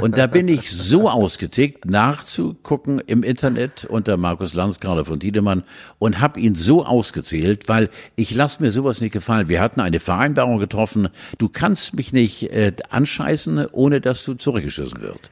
[0.00, 5.64] Und da bin ich so ausgetickt, nachzugucken im Internet unter Markus Lanz, Carla von Tiedemann
[5.98, 9.48] und habe ihn so ausgezählt, weil ich lasse mir sowas nicht gefallen.
[9.48, 11.08] Wir hatten eine Vereinbarung getroffen,
[11.38, 15.28] du kannst mich nicht äh, anscheißen, ohne dass du zurückgeschossen wirst.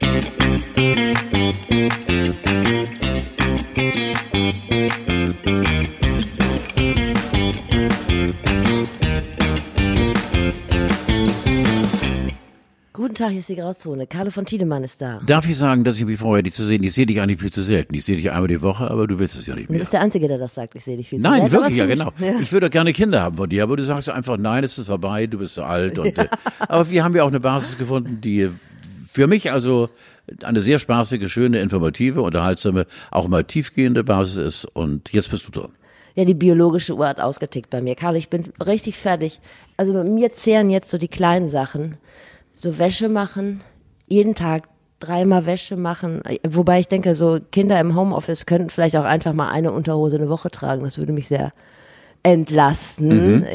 [13.17, 14.05] Tag, hier ist die Grauzone.
[14.07, 15.19] Carlo von Tiedemann ist da.
[15.25, 16.83] Darf ich sagen, dass ich mich freue, dich zu sehen?
[16.83, 17.93] Ich sehe dich eigentlich viel zu selten.
[17.95, 19.79] Ich sehe dich einmal die Woche, aber du willst es ja nicht Du mehr.
[19.79, 20.75] bist der Einzige, der das sagt.
[20.75, 22.11] Ich sehe dich viel zu Nein, selten, wirklich, ja genau.
[22.17, 24.85] mich- Ich würde gerne Kinder haben von dir, aber du sagst einfach, nein, es ist
[24.87, 25.97] vorbei, du bist zu alt.
[25.99, 26.27] Und, äh,
[26.59, 28.49] aber wir haben ja auch eine Basis gefunden, die
[29.11, 29.89] für mich also
[30.43, 34.65] eine sehr spaßige, schöne, informative, unterhaltsame, auch mal tiefgehende Basis ist.
[34.73, 35.71] Und jetzt bist du dran.
[36.15, 37.95] Ja, die biologische Uhr hat ausgetickt bei mir.
[37.95, 39.39] Karl, ich bin richtig fertig.
[39.75, 41.97] Also bei mir zehren jetzt so die kleinen Sachen.
[42.59, 43.61] So Wäsche machen,
[44.07, 44.63] jeden Tag
[44.99, 46.23] dreimal Wäsche machen.
[46.47, 50.27] Wobei ich denke, so Kinder im Homeoffice könnten vielleicht auch einfach mal eine Unterhose eine
[50.27, 50.83] Woche tragen.
[50.83, 51.53] Das würde mich sehr
[52.23, 53.45] entlasten.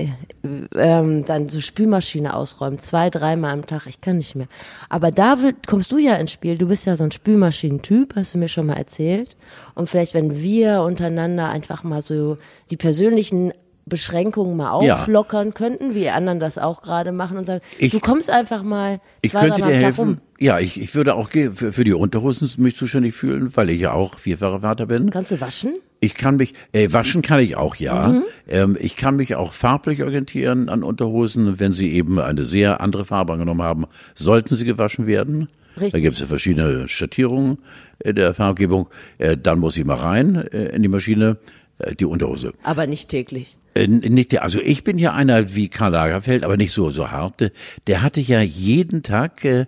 [0.76, 3.86] Ähm, dann so Spülmaschine ausräumen, zwei, dreimal am Tag.
[3.86, 4.46] Ich kann nicht mehr.
[4.88, 6.56] Aber da will, kommst du ja ins Spiel.
[6.56, 9.36] Du bist ja so ein Spülmaschinentyp, hast du mir schon mal erzählt.
[9.74, 12.38] Und vielleicht, wenn wir untereinander einfach mal so
[12.70, 13.52] die persönlichen
[13.86, 14.96] Beschränkungen mal Ja.
[15.02, 19.00] auflockern könnten, wie anderen das auch gerade machen und sagen, Ich- du kommst einfach mal
[19.22, 20.00] Ich könnte dir helfen.
[20.00, 20.18] rum.
[20.38, 23.92] Ja, ich, ich würde auch für, für die Unterhosen mich zuständig fühlen, weil ich ja
[23.92, 25.10] auch vierfacher Vater bin.
[25.10, 25.74] Kannst du waschen?
[26.00, 28.08] Ich kann mich, äh, waschen kann ich auch, ja.
[28.08, 28.24] Mhm.
[28.48, 31.60] Ähm, ich kann mich auch farblich orientieren an Unterhosen.
[31.60, 35.48] Wenn sie eben eine sehr andere Farbe angenommen haben, sollten sie gewaschen werden.
[35.76, 35.92] Richtig.
[35.92, 37.58] Da gibt es ja verschiedene Schattierungen
[38.00, 38.88] äh, der Farbgebung.
[39.18, 41.36] Äh, dann muss sie mal rein äh, in die Maschine,
[41.82, 42.52] äh, die Unterhose.
[42.62, 43.56] Aber nicht täglich.
[43.74, 47.52] Äh, nicht also ich bin ja einer wie Karl Lagerfeld, aber nicht so so hart.
[47.86, 49.66] Der hatte ja jeden Tag äh,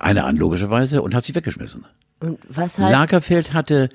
[0.00, 1.84] eine an logischerweise und hat sie weggeschmissen.
[2.22, 3.88] Und was heißt, Lagerfeld hatte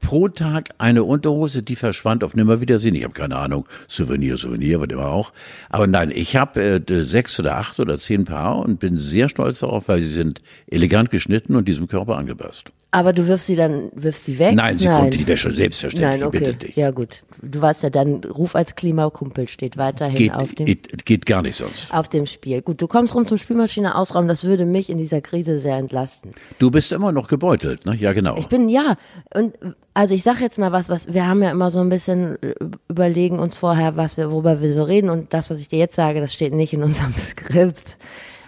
[0.00, 2.94] pro Tag eine Unterhose, die verschwand auf Nimmerwiedersehen.
[2.94, 5.32] Ich habe keine Ahnung, Souvenir, Souvenir, was immer auch.
[5.68, 9.60] Aber nein, ich habe äh, sechs oder acht oder zehn Paar und bin sehr stolz
[9.60, 12.70] darauf, weil sie sind elegant geschnitten und diesem Körper angepasst.
[12.94, 14.54] Aber du wirfst sie dann, wirfst sie weg?
[14.54, 16.38] Nein, sie kommt in die Wäsche, selbstverständlich, Nein, okay.
[16.38, 16.76] bitte dich.
[16.76, 17.22] Ja, gut.
[17.40, 21.40] Du weißt ja, dein Ruf als Klimakumpel steht weiterhin Geht, auf dem, geht, geht gar
[21.40, 21.92] nicht sonst.
[21.92, 22.60] auf dem Spiel.
[22.60, 24.28] Gut, du kommst rum zum Spülmaschine ausräumen.
[24.28, 26.32] Das würde mich in dieser Krise sehr entlasten.
[26.58, 27.96] Du bist immer noch gebeutelt, ne?
[27.96, 28.36] Ja, genau.
[28.36, 28.96] Ich bin, ja,
[29.34, 29.54] und
[29.94, 32.54] also ich sag jetzt mal was, was, wir haben ja immer so ein bisschen äh,
[32.90, 35.96] überlegen uns vorher, was wir, worüber wir so reden und das, was ich dir jetzt
[35.96, 37.96] sage, das steht nicht in unserem Skript.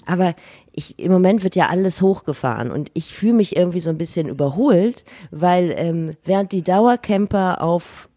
[0.06, 0.34] Aber
[0.76, 4.28] ich, im Moment wird ja alles hochgefahren und ich fühle mich irgendwie so ein bisschen
[4.28, 8.08] überholt, weil ähm, während die Dauercamper auf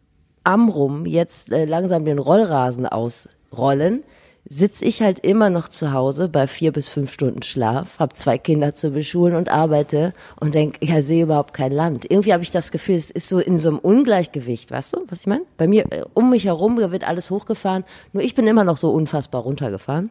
[0.44, 4.04] Amrum jetzt äh, langsam den Rollrasen ausrollen,
[4.50, 8.38] sitz ich halt immer noch zu Hause bei vier bis fünf Stunden Schlaf, habe zwei
[8.38, 12.10] Kinder zu beschulen und arbeite und denk, ja, sehe überhaupt kein Land.
[12.10, 15.22] Irgendwie habe ich das Gefühl, es ist so in so einem Ungleichgewicht, weißt du, was
[15.22, 15.44] ich meine?
[15.58, 18.90] Bei mir, äh, um mich herum wird alles hochgefahren, nur ich bin immer noch so
[18.90, 20.10] unfassbar runtergefahren.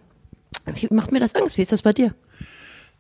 [0.75, 1.59] Wie macht mir das Angst?
[1.59, 2.15] Wie ist das bei dir?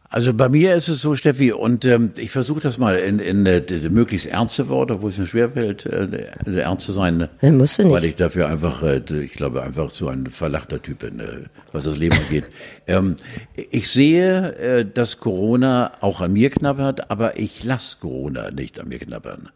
[0.09, 3.44] Also bei mir ist es so, Steffi, und ähm, ich versuche das mal in, in
[3.44, 6.05] äh, d- d- möglichst ernste Worte, obwohl es mir schwerfällt, äh,
[6.47, 7.17] äh, ernst zu sein.
[7.17, 7.28] ne?
[7.43, 7.93] Ja, musst du nicht.
[7.93, 11.25] Weil ich dafür einfach, äh, ich glaube, einfach so ein verlachter Typ bin, äh,
[11.72, 12.45] was das Leben angeht.
[12.87, 13.16] ähm,
[13.71, 18.89] ich sehe, äh, dass Corona auch an mir knabbert, aber ich lasse Corona nicht an
[18.89, 19.49] mir knabbern.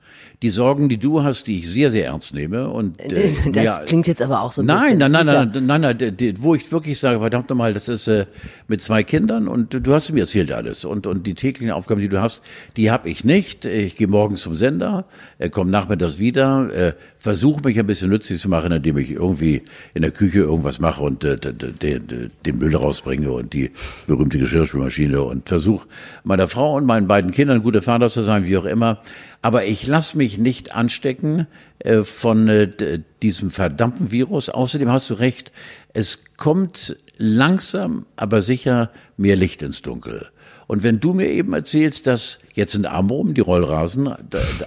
[0.43, 3.79] Die Sorgen, die du hast, die ich sehr, sehr ernst nehme und äh, Das ja,
[3.87, 5.13] klingt jetzt aber auch so ein Nein, bisschen.
[5.13, 8.27] nein, nein, nein, nein, nein, die- wo ich wirklich sage, verdammt nochmal, das ist äh,
[8.67, 12.09] mit zwei Kindern und du hast mir erzählt alles und und die täglichen Aufgaben, die
[12.09, 12.43] du hast,
[12.77, 13.65] die habe ich nicht.
[13.65, 15.05] Ich gehe morgens zum Sender,
[15.39, 19.63] äh, komme nachmittags wieder, äh, versuche mich ein bisschen nützlich zu machen, indem ich irgendwie
[19.95, 23.71] in der Küche irgendwas mache und äh, den Müll rausbringe und die
[24.07, 25.87] berühmte Geschirrspülmaschine und versuche
[26.25, 29.03] meiner Frau und meinen beiden Kindern gute Vater zu sein, wie auch immer.
[29.43, 31.47] Aber ich lasse mich nicht anstecken
[31.79, 34.51] äh, von äh, diesem verdammten Virus.
[34.51, 35.53] Außerdem hast du recht,
[35.93, 40.29] es kommt langsam, aber sicher mehr Licht ins Dunkel.
[40.67, 44.09] Und wenn du mir eben erzählst, dass jetzt in Amrum die Rollrasen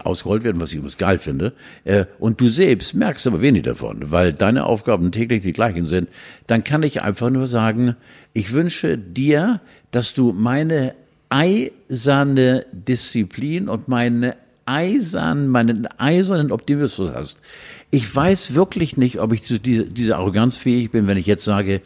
[0.04, 1.54] ausgerollt werden, was ich übrigens geil finde,
[1.86, 6.10] äh, und du selbst merkst aber wenig davon, weil deine Aufgaben täglich die gleichen sind,
[6.46, 7.96] dann kann ich einfach nur sagen,
[8.34, 9.62] ich wünsche dir,
[9.92, 10.94] dass du meine
[11.30, 14.36] eiserne Disziplin und meine
[14.66, 17.40] eisern, meinen eisernen Optimismus hast.
[17.92, 21.46] Ich weiß wirklich nicht, ob ich zu dieser, dieser Arroganz fähig bin, wenn ich jetzt
[21.46, 21.82] sage,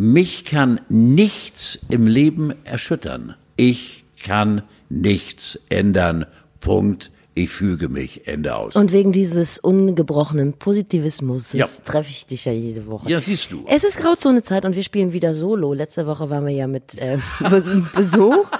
[0.00, 3.34] mich kann nichts im Leben erschüttern.
[3.56, 6.24] Ich kann nichts ändern.
[6.60, 7.10] Punkt.
[7.34, 8.26] Ich füge mich.
[8.26, 8.76] Ende aus.
[8.76, 11.68] Und wegen dieses ungebrochenen Positivismus Ja.
[11.84, 13.10] treffe ich dich ja jede Woche.
[13.10, 13.64] ja, siehst du.
[13.68, 15.74] Es ist Grauzone-Zeit und wir spielen wieder Solo.
[15.74, 18.50] Letzte Woche waren wir ja mit äh, Bes- Besuch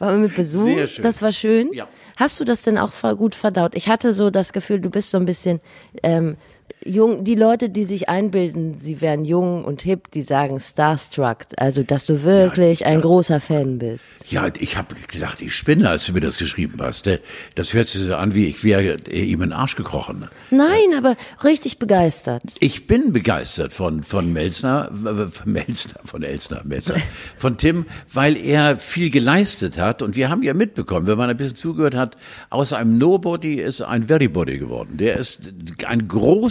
[0.00, 0.64] Waren wir mit Besuch?
[0.64, 1.02] Sehr schön.
[1.04, 1.72] Das war schön.
[1.72, 1.86] Ja.
[2.16, 3.76] Hast du das denn auch gut verdaut?
[3.76, 5.60] Ich hatte so das Gefühl, du bist so ein bisschen
[6.02, 6.36] ähm,
[6.84, 7.24] jung.
[7.24, 11.46] Die Leute, die sich einbilden, sie wären jung und hip, die sagen starstruck.
[11.56, 13.00] Also, dass du wirklich Ja, ein ja.
[13.00, 14.10] großer Fan bist.
[14.30, 17.06] Ja, ich habe gedacht, ich spinne, als du mir das geschrieben hast.
[17.06, 17.18] Äh,
[17.54, 20.28] Das hört sich so an, wie ich wäre äh, ihm in den Arsch gekrochen.
[20.50, 22.42] Nein, aber richtig begeistert.
[22.60, 24.90] Ich bin begeistert von, von Melzner,
[25.30, 26.96] von Melzner, von Elsner, Melzner,
[27.36, 31.36] von Tim, weil er viel geleistet hat und wir haben ja mitbekommen, wenn man ein
[31.36, 32.16] bisschen zugehört hat,
[32.50, 34.96] aus einem Nobody ist ein Verybody geworden.
[34.96, 35.52] Der ist
[35.86, 36.08] ein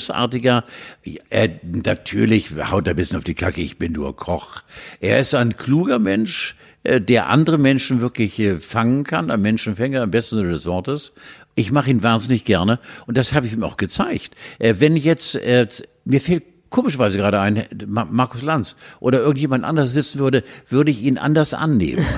[0.07, 0.63] großartiger,
[1.29, 4.61] er, natürlich haut er ein bisschen auf die Kacke, ich bin nur Koch.
[4.99, 10.03] Er ist ein kluger Mensch, äh, der andere Menschen wirklich äh, fangen kann, ein Menschenfänger
[10.03, 11.13] im besten Sinne des Wortes.
[11.55, 14.35] Ich mache ihn wahnsinnig gerne und das habe ich ihm auch gezeigt.
[14.59, 15.39] Äh, Wenn jetzt,
[16.05, 21.03] mir fehlt komischerweise gerade ein, Ma- Markus Lanz oder irgendjemand anders sitzen würde, würde ich
[21.03, 22.05] ihn anders annehmen.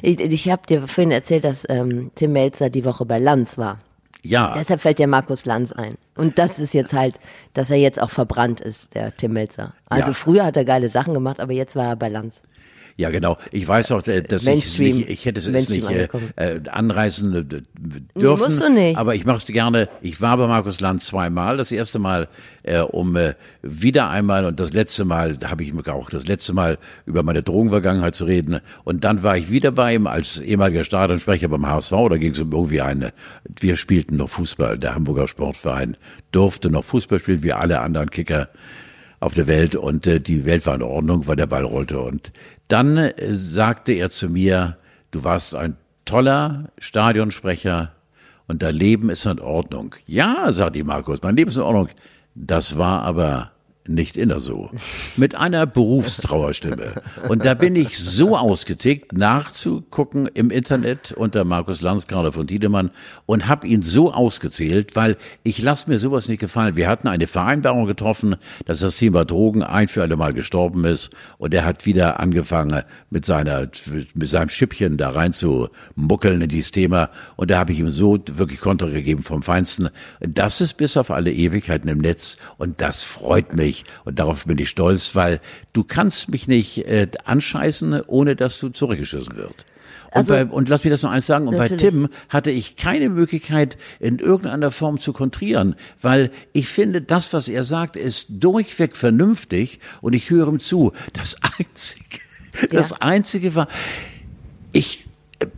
[0.00, 3.78] Ich, ich habe dir vorhin erzählt, dass ähm, Tim Melzer die Woche bei Lanz war.
[4.26, 5.96] Ja, Deshalb fällt dir Markus Lanz ein.
[6.16, 7.20] Und das ist jetzt halt,
[7.52, 9.74] dass er jetzt auch verbrannt ist, der Tim Melzer.
[9.88, 10.14] Also Ja.
[10.14, 12.42] früher hat er geile Sachen gemacht, aber jetzt war er bei Lanz.
[12.96, 13.36] Ja genau.
[13.50, 14.96] Ich weiß auch, äh, dass ich Mainstream.
[14.98, 17.44] nicht, ich hätte es Mainstream nicht äh, äh, anreißen äh,
[18.20, 18.44] dürfen.
[18.44, 18.96] Musst du nicht.
[18.96, 19.88] Aber ich mache es gerne.
[20.00, 21.56] Ich war bei Markus Lanz zweimal.
[21.56, 22.28] Das erste Mal,
[22.62, 26.26] äh, um äh, wieder einmal und das letzte Mal, da habe ich mir auch das
[26.26, 28.60] letzte Mal über meine Drogenvergangenheit zu reden.
[28.84, 31.92] Und dann war ich wieder bei ihm als ehemaliger Stadionsprecher beim HSV.
[32.10, 33.12] Da ging es um irgendwie eine.
[33.58, 34.78] Wir spielten noch Fußball.
[34.78, 35.96] Der Hamburger Sportverein
[36.30, 38.48] durfte noch Fußball spielen, wie alle anderen Kicker
[39.24, 41.98] auf der Welt und äh, die Welt war in Ordnung, weil der Ball rollte.
[41.98, 42.30] Und
[42.68, 44.76] dann äh, sagte er zu mir,
[45.12, 47.92] du warst ein toller Stadionsprecher
[48.46, 49.94] und dein Leben ist in Ordnung.
[50.06, 51.88] Ja, sagte Markus, mein Leben ist in Ordnung.
[52.34, 53.52] Das war aber
[53.86, 54.70] nicht immer so.
[55.16, 57.02] Mit einer Berufstrauerstimme.
[57.28, 62.90] Und da bin ich so ausgetickt, nachzugucken im Internet unter Markus Lanz, gerade von Tiedemann,
[63.26, 66.76] und habe ihn so ausgezählt, weil ich lasse mir sowas nicht gefallen.
[66.76, 71.10] Wir hatten eine Vereinbarung getroffen, dass das Thema Drogen ein für alle Mal gestorben ist.
[71.36, 73.68] Und er hat wieder angefangen, mit seiner,
[74.14, 77.10] mit seinem Schippchen da rein zu muckeln in dieses Thema.
[77.36, 79.90] Und da habe ich ihm so wirklich Kontra gegeben vom Feinsten.
[80.20, 82.38] Das ist bis auf alle Ewigkeiten im Netz.
[82.56, 83.73] Und das freut mich.
[84.04, 85.40] Und darauf bin ich stolz, weil
[85.72, 89.54] du kannst mich nicht äh, anscheißen, ohne dass du zurückgeschissen wird.
[90.06, 91.92] Und, Also- bei, und lass mich das noch eins sagen, und bei Natürlich.
[91.94, 97.48] Tim hatte ich keine Möglichkeit, in irgendeiner Form zu kontrieren, weil ich finde, das, was
[97.48, 100.92] er sagt, ist durchweg vernünftig und ich höre ihm zu.
[101.14, 102.20] Das Einzige,
[102.70, 103.66] das Einzige war,
[104.72, 105.06] ich,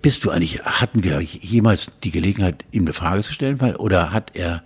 [0.02, 4.10] bist du eigentlich, hatten wir jemals die Gelegenheit, ihm eine Frage zu stellen, weil, oder
[4.12, 4.62] hat er,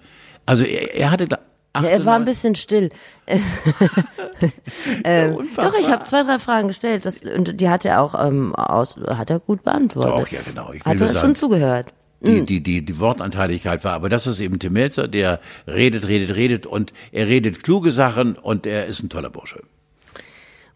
[0.46, 1.38] also er, er hatte, Ja,
[1.82, 2.90] er war ein bisschen still.
[5.04, 7.06] ähm, doch, ich habe zwei, drei Fragen gestellt.
[7.06, 10.14] Das, und die hat er auch ähm, aus, hat er gut beantwortet.
[10.14, 10.72] Doch, ja, genau.
[10.72, 11.86] Ich will hat er sagen, schon zugehört.
[12.20, 13.92] die, die, die, die Wortanteiligkeit war.
[13.92, 18.36] Aber das ist eben Tim Melzer, der redet, redet, redet und er redet kluge Sachen
[18.36, 19.62] und er ist ein toller Bursche.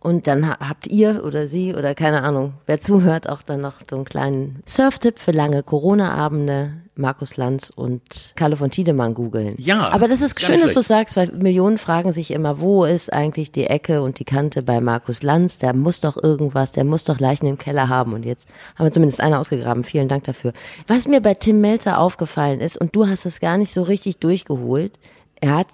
[0.04, 3.76] Und dann ha- habt ihr oder sie oder keine Ahnung, wer zuhört, auch dann noch
[3.88, 6.74] so einen kleinen Surftipp für lange Corona-Abende.
[6.96, 9.56] Markus Lanz und Carlo von Tiedemann googeln.
[9.58, 13.12] Ja, Aber das ist schön, dass du sagst, weil Millionen fragen sich immer, wo ist
[13.12, 15.58] eigentlich die Ecke und die Kante bei Markus Lanz?
[15.58, 18.12] Der muss doch irgendwas, der muss doch Leichen im Keller haben.
[18.12, 19.82] Und jetzt haben wir zumindest einer ausgegraben.
[19.82, 20.52] Vielen Dank dafür.
[20.86, 24.18] Was mir bei Tim Melzer aufgefallen ist, und du hast es gar nicht so richtig
[24.18, 25.00] durchgeholt,
[25.40, 25.68] er hat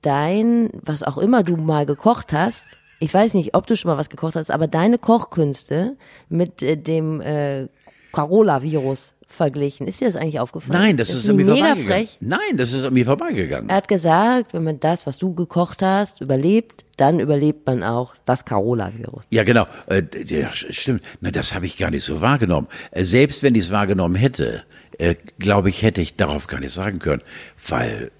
[0.00, 2.64] dein, was auch immer du mal gekocht hast,
[2.98, 5.96] ich weiß nicht, ob du schon mal was gekocht hast, aber deine Kochkünste
[6.28, 7.68] mit äh, dem äh,
[8.12, 9.86] Carola-Virus verglichen.
[9.86, 10.80] Ist dir das eigentlich aufgefallen?
[10.80, 11.86] Nein, das, ist an mir vorbeigegangen.
[11.86, 12.16] frech.
[12.20, 13.68] Nein, das ist an mir vorbeigegangen.
[13.68, 18.14] Er hat gesagt, wenn man das, was du gekocht hast, überlebt, dann überlebt man auch
[18.24, 19.26] das Carola-Virus.
[19.30, 19.66] Ja, genau.
[19.86, 21.02] Äh, ja, stimmt.
[21.20, 22.68] Na, das habe ich gar nicht so wahrgenommen.
[22.92, 24.62] Äh, selbst wenn ich es wahrgenommen hätte,
[24.96, 27.22] äh, glaube ich, hätte ich darauf gar nicht sagen können,
[27.68, 28.10] weil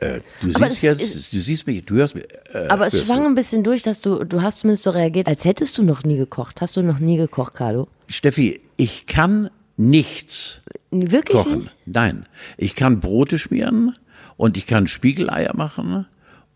[0.00, 2.24] äh, äh, du Aber siehst jetzt, du siehst mich, du hörst mich.
[2.52, 3.26] Äh, Aber es schwang du.
[3.26, 6.16] ein bisschen durch, dass du, du hast zumindest so reagiert, als hättest du noch nie
[6.16, 6.60] gekocht.
[6.60, 7.88] Hast du noch nie gekocht, Carlo?
[8.08, 11.58] Steffi, ich kann nichts Wirklich kochen.
[11.58, 11.76] nicht?
[11.86, 12.26] Nein,
[12.56, 13.96] ich kann Brote schmieren
[14.36, 16.06] und ich kann Spiegeleier machen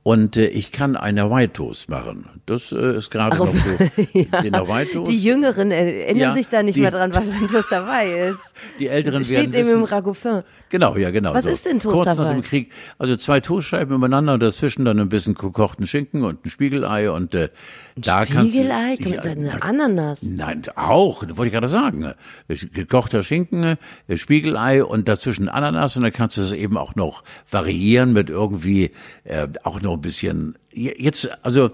[0.04, 2.26] und äh, ich kann einen Hawaii Toast machen.
[2.46, 4.22] Das äh, ist gerade noch so.
[4.42, 5.10] Den Hawaii Toast.
[5.12, 8.38] Die Jüngeren erinnern Ja, sich da nicht die- mehr dran, was in Toast dabei ist.
[8.78, 10.42] Die Älteren Steht werden eben im wissen, Ragoufin.
[10.68, 11.34] Genau, ja, genau.
[11.34, 11.50] Was so.
[11.50, 15.08] ist denn Toast Kurz nach dem Krieg, also zwei Toastscheiben übereinander und dazwischen dann ein
[15.08, 17.50] bisschen gekochten Schinken und ein Spiegelei und äh,
[17.96, 18.94] da kannst du- Spiegelei?
[18.98, 20.22] Ja, eine Ananas.
[20.22, 22.14] Nein, auch, das wollte ich gerade sagen.
[22.48, 23.76] Gekochter Schinken,
[24.08, 28.30] äh, Spiegelei und dazwischen Ananas und dann kannst du es eben auch noch variieren mit
[28.30, 28.92] irgendwie
[29.24, 30.56] äh, auch noch ein bisschen.
[30.72, 31.70] Jetzt, also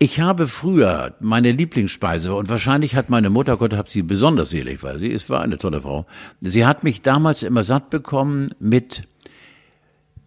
[0.00, 4.82] Ich habe früher meine Lieblingsspeise und wahrscheinlich hat meine Mutter, Gott hab sie besonders selig,
[4.84, 6.06] weil sie ist, war eine tolle Frau.
[6.40, 9.08] Sie hat mich damals immer satt bekommen mit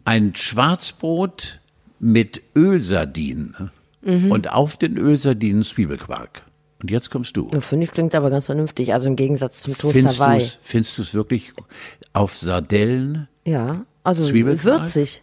[0.04, 1.60] ein Schwarzbrot
[2.00, 3.72] mit Ölsardinen
[4.04, 4.32] Mhm.
[4.32, 6.42] und auf den Ölsardinen Zwiebelquark.
[6.82, 7.48] Und jetzt kommst du.
[7.60, 10.40] Finde ich klingt aber ganz vernünftig, also im Gegensatz zum Toast Findest Hawaii.
[10.40, 11.54] du's, findest du es wirklich
[12.12, 13.28] auf Sardellen?
[13.46, 15.22] Ja, also würzig.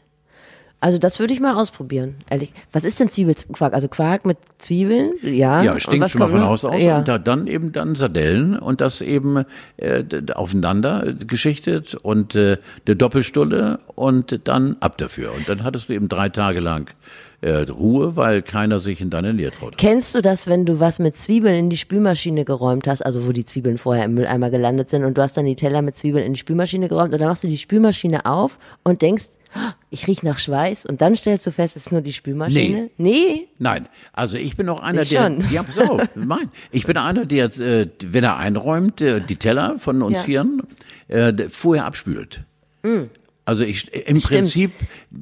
[0.81, 2.53] Also das würde ich mal ausprobieren, ehrlich.
[2.71, 3.75] Was ist denn Zwiebelquark?
[3.75, 5.13] Also Quark mit Zwiebeln?
[5.23, 5.63] Ja.
[5.63, 6.45] Ja, stinkt schon mal von?
[6.45, 6.81] Haus aus.
[6.81, 6.99] Ja.
[6.99, 9.45] Und da, dann eben dann Sardellen und das eben
[9.77, 10.05] äh,
[10.35, 15.33] aufeinander äh, geschichtet und äh, eine Doppelstulle und dann ab dafür.
[15.35, 16.95] Und dann hattest du eben drei Tage lang
[17.41, 19.77] äh, Ruhe, weil keiner sich in deine Nähe traute.
[19.77, 23.33] Kennst du das, wenn du was mit Zwiebeln in die Spülmaschine geräumt hast, also wo
[23.33, 26.25] die Zwiebeln vorher im Mülleimer gelandet sind und du hast dann die Teller mit Zwiebeln
[26.25, 30.09] in die Spülmaschine geräumt und dann machst du die Spülmaschine auf und denkst, "Ah, ich
[30.09, 32.91] riech nach Schweiß und dann stellst du fest, es ist nur die Spülmaschine?
[32.97, 33.47] Nee.
[33.59, 35.23] Nein, also ich bin auch einer, Ich der.
[35.23, 35.45] schon.
[35.53, 36.51] Ja, auf, nein.
[36.73, 40.23] Ich bin einer, der, äh, wenn er einräumt, äh, die Teller von uns Ja.
[40.23, 40.25] Mm.
[40.25, 40.63] Vieren
[41.07, 42.43] äh, vorher abspült.
[43.49, 44.25] Also ich, im Stimmt.
[44.25, 44.73] Prinzip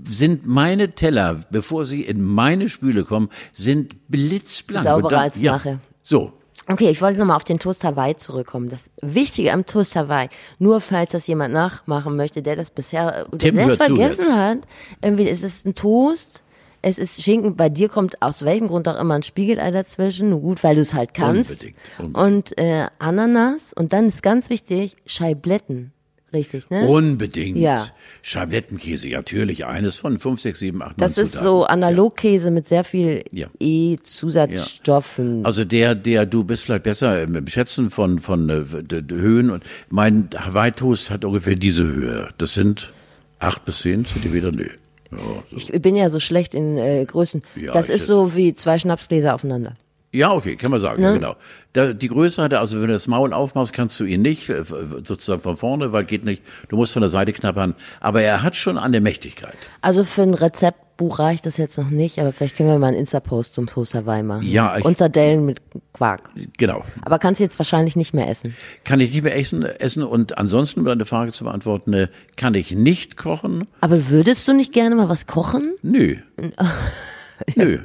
[0.09, 4.85] sind meine Teller, bevor sie in meine Spüle kommen, sind blitzblank.
[4.85, 5.79] Sauberer dann- als ja, nachher.
[6.03, 6.33] So.
[6.67, 8.69] Okay, ich wollte nochmal auf den Toast Hawaii zurückkommen.
[8.69, 10.29] Das Wichtige am Toast Hawaii,
[10.59, 14.59] nur falls das jemand nachmachen möchte, der das bisher, Tim, der das vergessen hat,
[15.03, 16.43] irgendwie ist es ein Toast,
[16.83, 20.65] es ist Schinken, bei dir kommt aus welchem Grund auch immer ein Spiegelei dazwischen, gut,
[20.65, 21.53] weil du es halt kannst.
[21.63, 22.27] Unbedingt, unbedingt.
[22.27, 25.93] Und äh, Ananas und dann ist ganz wichtig, Scheibletten.
[26.37, 26.87] Richtig, ne?
[26.87, 27.57] Unbedingt.
[27.57, 27.87] Ja.
[28.23, 29.65] Scheiblettenkäse, natürlich.
[29.65, 31.45] Eines von fünf, sechs, sieben, acht, das ist Zutaten.
[31.49, 33.47] so Analogkäse mit sehr viel Ja.
[33.59, 35.45] E-Zusatzstoffen.
[35.47, 38.65] Also der, der, du bist vielleicht besser im Schätzen von, von äh,
[39.11, 42.29] Höhen und mein Hawaii Toast hat ungefähr diese Höhe.
[42.39, 42.93] Das sind
[43.39, 44.69] acht bis zehn Zentimeter, nö.
[45.13, 45.19] Ja,
[45.51, 45.57] so.
[45.57, 47.43] Ich bin ja so schlecht in äh, Größen.
[47.55, 49.75] Ja, das ist so wie zwei Schnapsgläser aufeinander.
[50.17, 51.09] Ja, okay, kann man sagen, Ne?
[51.09, 51.37] ja, genau.
[51.73, 54.49] Da, die Größe hat er, also wenn du das Maul aufmachst, kannst du ihn nicht,
[54.49, 54.63] äh,
[55.05, 58.57] sozusagen von vorne, weil geht nicht, du musst von der Seite knappern, aber er hat
[58.57, 59.55] schon eine Mächtigkeit.
[59.83, 62.97] Also für ein Rezeptbuch reicht das jetzt noch nicht, aber vielleicht können wir mal einen
[62.97, 64.47] Insta-Post zum Toast Hawaii machen.
[64.47, 65.61] Ja, ich- Und Sardellen mit
[65.93, 66.31] Quark.
[66.57, 66.83] Genau.
[67.03, 68.57] Aber kannst du jetzt wahrscheinlich nicht mehr essen.
[68.85, 72.09] Kann ich nicht mehr essen, essen und ansonsten, um deine Frage zu beantworten, äh,
[72.39, 73.67] kann ich nicht kochen?
[73.83, 75.75] Aber würdest du nicht gerne mal was kochen?
[75.83, 76.17] Nö.
[77.55, 77.79] Nö.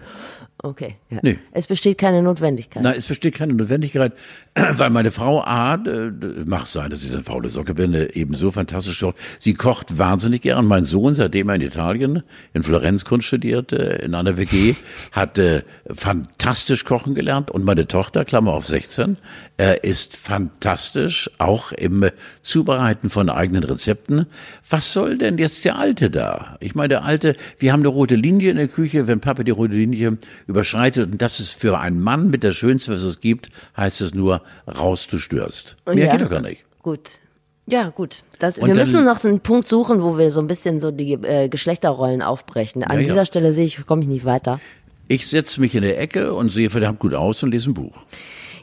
[0.64, 0.96] Okay.
[1.10, 1.20] Ja.
[1.24, 1.40] Nee.
[1.54, 2.84] Es besteht keine Notwendigkeit.
[2.84, 4.14] Na, es besteht keine Notwendigkeit,
[4.54, 6.12] weil meine Frau A, äh,
[6.46, 9.18] mag sein, dass ich eine faule Socke bin, äh, eben so fantastisch kocht.
[9.40, 10.68] Sie kocht wahnsinnig gern.
[10.68, 12.22] Mein Sohn, seitdem er in Italien,
[12.54, 14.76] in Florenz Kunst studiert, äh, in einer WG,
[15.12, 17.50] hat äh, fantastisch kochen gelernt.
[17.50, 19.18] Und meine Tochter, Klammer auf 16,
[19.58, 22.06] äh, ist fantastisch, auch im
[22.44, 24.28] Zubereiten von eigenen Rezepten.
[24.70, 26.58] Was soll denn jetzt der Alte da?
[26.60, 29.52] Ich meine, der Alte, wir haben eine rote Linie in der Küche, wenn Papa die
[29.52, 30.18] rote Linie
[30.52, 34.14] überschreitet, und das ist für einen Mann mit der Schönste, was es gibt, heißt es
[34.14, 35.78] nur, raus, du störst.
[35.86, 36.12] Mehr Ja.
[36.12, 36.64] geht doch gar nicht.
[36.84, 37.20] Gut.
[37.68, 38.24] Ja, gut.
[38.40, 41.14] Das, wir dann- müssen noch einen Punkt suchen, wo wir so ein bisschen so die
[41.14, 42.84] äh, Geschlechterrollen aufbrechen.
[42.84, 43.06] An Ja, ja.
[43.06, 44.60] dieser Stelle sehe ich, komme ich nicht weiter.
[45.08, 48.04] Ich setze mich in der Ecke und sehe verdammt gut aus und lese ein Buch.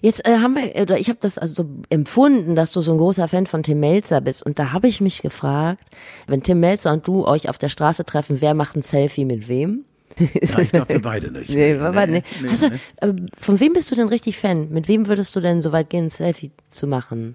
[0.00, 2.98] Jetzt äh, haben wir, oder ich habe das also so empfunden, dass du so ein
[2.98, 4.44] großer Fan von Tim Melzer bist.
[4.46, 5.82] Und da habe ich mich gefragt,
[6.26, 9.48] wenn Tim Melzer und du euch auf der Straße treffen, wer macht ein Selfie mit
[9.48, 9.84] wem?
[10.42, 11.50] Ja, ich glaube, wir beide nicht.
[11.50, 12.22] Nee, warte, nee.
[12.42, 12.76] nee, Hast du, nee.
[13.00, 14.70] äh, von wem bist du denn richtig Fan?
[14.70, 17.34] Mit wem würdest du denn so weit gehen, ein Selfie zu machen?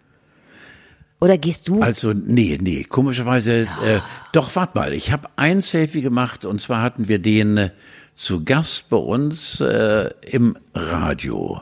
[1.22, 1.82] Oder gehst du?
[1.82, 4.00] Also, nee, nee, komischerweise, äh,
[4.34, 7.70] doch, warte mal, ich habe ein Selfie gemacht und zwar hatten wir den äh,
[8.16, 11.62] zu Gast bei uns äh, im Radio.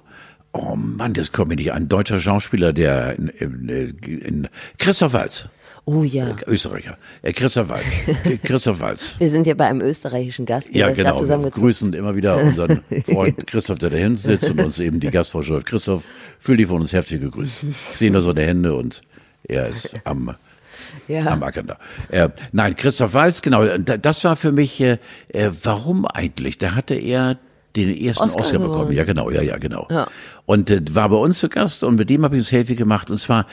[0.54, 1.72] Oh Mann, das kommt mir nicht.
[1.72, 4.48] Ein deutscher Schauspieler, der in, in, in
[4.78, 5.48] Christoph Walz,
[5.86, 6.36] oh ja.
[6.48, 7.86] Österreicher, äh, Christoph Walz,
[8.44, 9.16] Christoph Walz.
[9.20, 10.74] Wir sind ja bei einem österreichischen Gast.
[10.74, 11.44] Ja, der ist da genau.
[11.44, 15.10] Wir grüßen immer wieder unseren Freund Christoph, der da hinten sitzt und uns eben die
[15.10, 15.66] Gastfrau schreibt.
[15.66, 16.04] Christoph,
[16.40, 17.56] fühl dich von uns herzlich gegrüßt.
[17.92, 19.02] Ich sehe nur so die Hände und
[19.44, 20.36] er ist am,
[21.08, 21.26] Ja.
[21.28, 21.78] am Ackern da.
[22.10, 23.66] Äh, nein, Christoph Walz, genau.
[23.78, 24.98] da- Das war für mich, äh,
[25.30, 26.58] äh, warum eigentlich?
[26.58, 27.38] Da hatte er
[27.76, 28.72] den ersten Oscar Oscar, gewonnen.
[28.72, 28.92] bekommen.
[28.94, 29.88] Ja, genau, ja, ja, genau.
[29.90, 30.08] Ja.
[30.46, 33.10] Und äh, war bei uns zu Gast und mit dem habe ich ein Selfie gemacht.
[33.10, 33.46] Und zwar,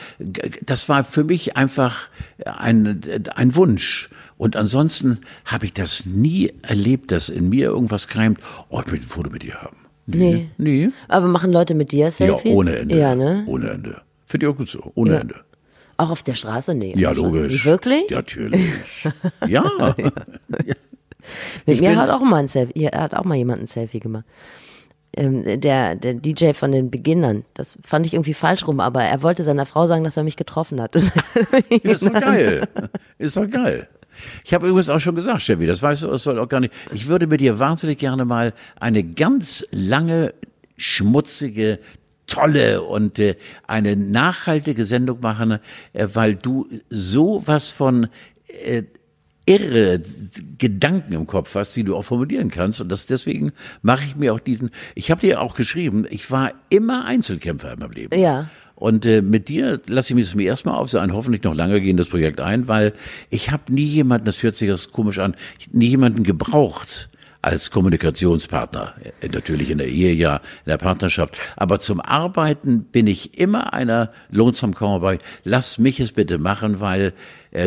[0.64, 2.08] das war für mich einfach
[2.44, 3.00] ein,
[3.34, 4.10] ein Wunsch.
[4.36, 8.98] Und ansonsten habe ich das nie erlebt, dass in mir irgendwas keimt, oh, ich will
[9.00, 9.76] ein Foto mit dir haben.
[10.06, 10.48] Nee.
[10.56, 10.90] Nee.
[11.08, 12.44] Aber machen Leute mit dir Selfies?
[12.44, 12.98] Ja, ohne Ende.
[12.98, 13.44] Ja, ne?
[13.46, 14.00] Ohne Ende.
[14.26, 14.92] Finde ich auch gut so.
[14.94, 15.20] Ohne Ja.
[15.20, 15.34] Ende.
[15.98, 16.74] Auch auf der Straße?
[16.74, 16.94] Nee.
[16.96, 17.66] Ja, logisch.
[17.66, 18.08] Wirklich?
[18.08, 18.62] Ja, natürlich.
[19.48, 19.64] ja.
[21.66, 24.24] Mit Ich mir hat auch mal ein Selfie, hat auch mal jemand ein Selfie gemacht.
[25.16, 27.44] Ähm, der, der DJ von den Beginnern.
[27.54, 30.36] Das fand ich irgendwie falsch rum, aber er wollte seiner Frau sagen, dass er mich
[30.36, 30.94] getroffen hat.
[31.70, 32.68] Ist doch geil.
[33.18, 33.88] Ist doch geil.
[34.44, 36.74] Ich habe übrigens auch schon gesagt, Steffi, das weißt du, das soll auch gar nicht.
[36.92, 40.34] Ich würde mit dir wahnsinnig gerne mal eine ganz lange,
[40.76, 41.78] schmutzige,
[42.26, 43.36] tolle und äh,
[43.66, 45.58] eine nachhaltige Sendung machen,
[45.92, 48.08] äh, weil du so was von
[48.46, 48.82] äh,
[49.48, 50.00] irre
[50.58, 52.80] Gedanken im Kopf hast, die du auch formulieren kannst.
[52.80, 53.52] Und das deswegen
[53.82, 54.70] mache ich mir auch diesen.
[54.94, 58.20] Ich habe dir auch geschrieben, ich war immer Einzelkämpfer in meinem Leben.
[58.20, 58.50] Ja.
[58.74, 61.54] Und äh, mit dir lasse ich mich das mir erstmal auf so ein hoffentlich noch
[61.54, 62.92] lange gehendes Projekt ein, weil
[63.30, 65.34] ich habe nie jemanden, das hört sich das komisch an,
[65.72, 67.08] nie jemanden gebraucht
[67.42, 68.94] als Kommunikationspartner.
[69.20, 71.36] Äh, Natürlich in der Ehe, ja, in der Partnerschaft.
[71.56, 75.18] Aber zum Arbeiten bin ich immer einer lonesome Cowboy.
[75.44, 77.14] Lass mich es bitte machen, weil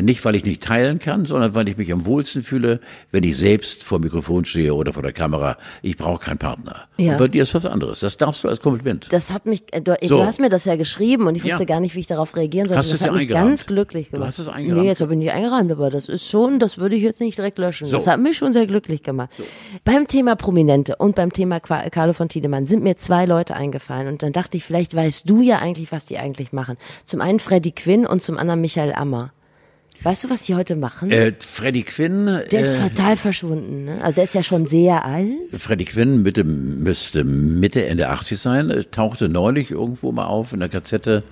[0.01, 2.79] nicht, weil ich nicht teilen kann, sondern weil ich mich am wohlsten fühle,
[3.11, 5.57] wenn ich selbst vor dem Mikrofon stehe oder vor der Kamera.
[5.81, 6.87] Ich brauche keinen Partner.
[6.97, 7.13] Ja.
[7.13, 7.99] Und bei dir ist was anderes.
[7.99, 9.07] Das darfst du als Kompliment.
[9.11, 10.17] Das hat mich, äh, du, So.
[10.19, 11.65] du hast mir das ja geschrieben und ich wusste Ja.
[11.65, 12.79] gar nicht, wie ich darauf reagieren sollte.
[12.79, 13.47] Hast du das hat mich eingerahmt?
[13.49, 14.27] ganz glücklich Du gemacht.
[14.27, 14.81] hast es eingerahmt?
[14.83, 17.37] Nee, jetzt habe ich nicht eingerahmt, aber das ist schon, das würde ich jetzt nicht
[17.37, 17.87] direkt löschen.
[17.87, 17.97] So.
[17.97, 19.31] Das hat mich schon sehr glücklich gemacht.
[19.83, 24.21] Beim Thema Prominente und beim Thema Carlo von Tiedemann sind mir zwei Leute eingefallen und
[24.23, 26.77] dann dachte ich, vielleicht weißt du ja eigentlich, was die eigentlich machen.
[27.05, 29.31] Zum einen Freddie Quinn und zum anderen Michael Ammer.
[30.03, 31.11] Weißt du, was die heute machen?
[31.11, 32.25] Äh, Freddie Quinn.
[32.25, 34.01] der ist äh, total verschwunden, ne?
[34.01, 35.27] Also der ist ja schon sehr alt.
[35.53, 40.59] Freddie Quinn Mitte, müsste Mitte, Ende 80 sein, äh, tauchte neulich irgendwo mal auf in
[40.59, 41.23] der Gazette.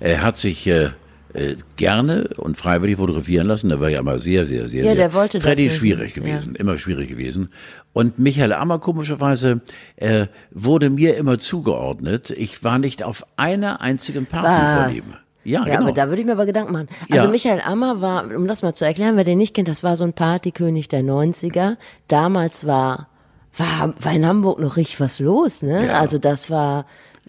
[0.00, 0.90] Er hat sich äh,
[1.32, 3.70] äh, gerne und freiwillig fotografieren lassen.
[3.70, 4.94] Der war ja immer sehr, sehr, sehr, Ja, sehr.
[4.96, 5.78] der wollte das Freddy ist nicht.
[5.80, 7.48] schwierig gewesen, immer schwierig gewesen.
[7.94, 9.62] Und Michael Ammer, komischerweise,
[9.96, 12.30] äh, wurde mir immer zugeordnet.
[12.30, 15.02] Ich war nicht auf einer einzigen Party Was?
[15.06, 15.18] von ihm.
[15.44, 15.82] Ja, Ja, genau.
[15.88, 16.88] aber da würde ich mir aber Gedanken machen.
[17.10, 17.30] Also Ja.
[17.30, 20.04] Michael Ammer war, um das mal zu erklären, wer den nicht kennt, das war so
[20.04, 21.76] ein Partykönig der 90er.
[22.08, 23.08] Damals war,
[23.56, 25.86] war, war in Hamburg noch richtig was los, ne?
[25.86, 26.00] Ja.
[26.00, 26.86] Also das war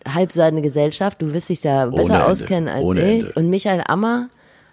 [0.08, 2.25] halbseidene Gesellschaft, du wirst dich da besser Ende.
[2.25, 3.20] auskennen als Ohne ich.
[3.25, 3.34] Ende.
[3.36, 4.29] Und Michael Ammer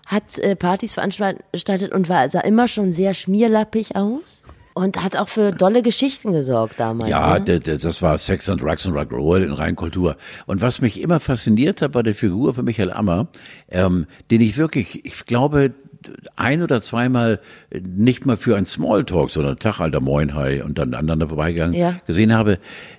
[0.06, 4.39] hat äh, Partys veranstaltet und war, sah immer schon sehr schmierlappig aus.
[4.75, 7.11] Und hat auch für dolle Geschichten gesorgt damals.
[7.11, 7.59] Ja, ne?
[7.61, 10.17] das war Sex and Drugs and Rock'n'Roll in Reinkultur.
[10.47, 13.29] Und was mich immer fasziniert hat bei der Figur von Michael Ammer,
[13.69, 15.73] ähm, den ich wirklich, ich glaube,
[16.37, 17.41] ein oder zweimal
[17.81, 21.97] nicht mal für ein Smalltalk, sondern Tag, alter Moin, hi, und dann aneinander vorbeigegangen, Ja.
[22.07, 22.59] gesehen habe,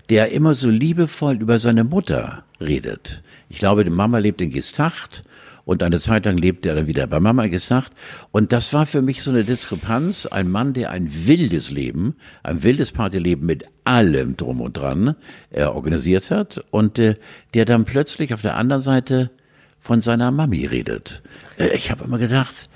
[0.10, 3.24] der immer so liebevoll über seine Mutter redet.
[3.50, 5.24] Ich glaube, die Mama lebt in Gestacht
[5.66, 7.94] und eine Zeit lang lebte er dann wieder bei Mama gesagt.
[8.32, 10.26] Und das war für mich so eine Diskrepanz.
[10.26, 15.16] Ein Mann, der ein wildes Leben, ein wildes Partyleben mit allem drum und dran
[15.52, 17.16] äh, organisiert hat und äh,
[17.54, 19.32] der dann plötzlich auf der anderen Seite
[19.80, 21.22] von seiner Mami redet.
[21.58, 22.70] Äh, ich habe immer gedacht,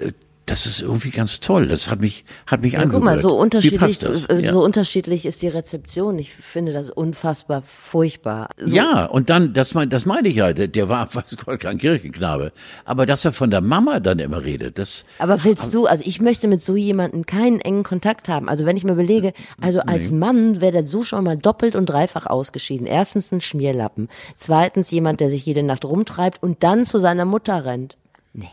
[0.00, 0.12] äh,
[0.48, 1.68] das ist irgendwie ganz toll.
[1.68, 4.52] Das hat mich, hat mich Ja, guck mal, so unterschiedlich, äh, Ja.
[4.52, 6.18] so unterschiedlich ist die Rezeption.
[6.18, 8.48] Ich finde das unfassbar furchtbar.
[8.56, 11.78] So, Ja, und dann, das, mein, das meine ich ja, der, war, weiß Gott, kein
[11.78, 12.52] Kirchenknabe.
[12.84, 16.20] Aber dass er von der Mama dann immer redet, das, Aber willst du, also ich
[16.20, 18.48] möchte mit so jemandem keinen engen Kontakt haben.
[18.48, 21.86] Also wenn ich mir überlege, also als Mann wäre der so schon mal doppelt und
[21.86, 22.86] dreifach ausgeschieden.
[22.86, 24.08] Erstens ein Schmierlappen.
[24.36, 27.96] Zweitens jemand, der sich jede Nacht rumtreibt und dann zu seiner Mutter rennt.
[28.32, 28.48] Nee.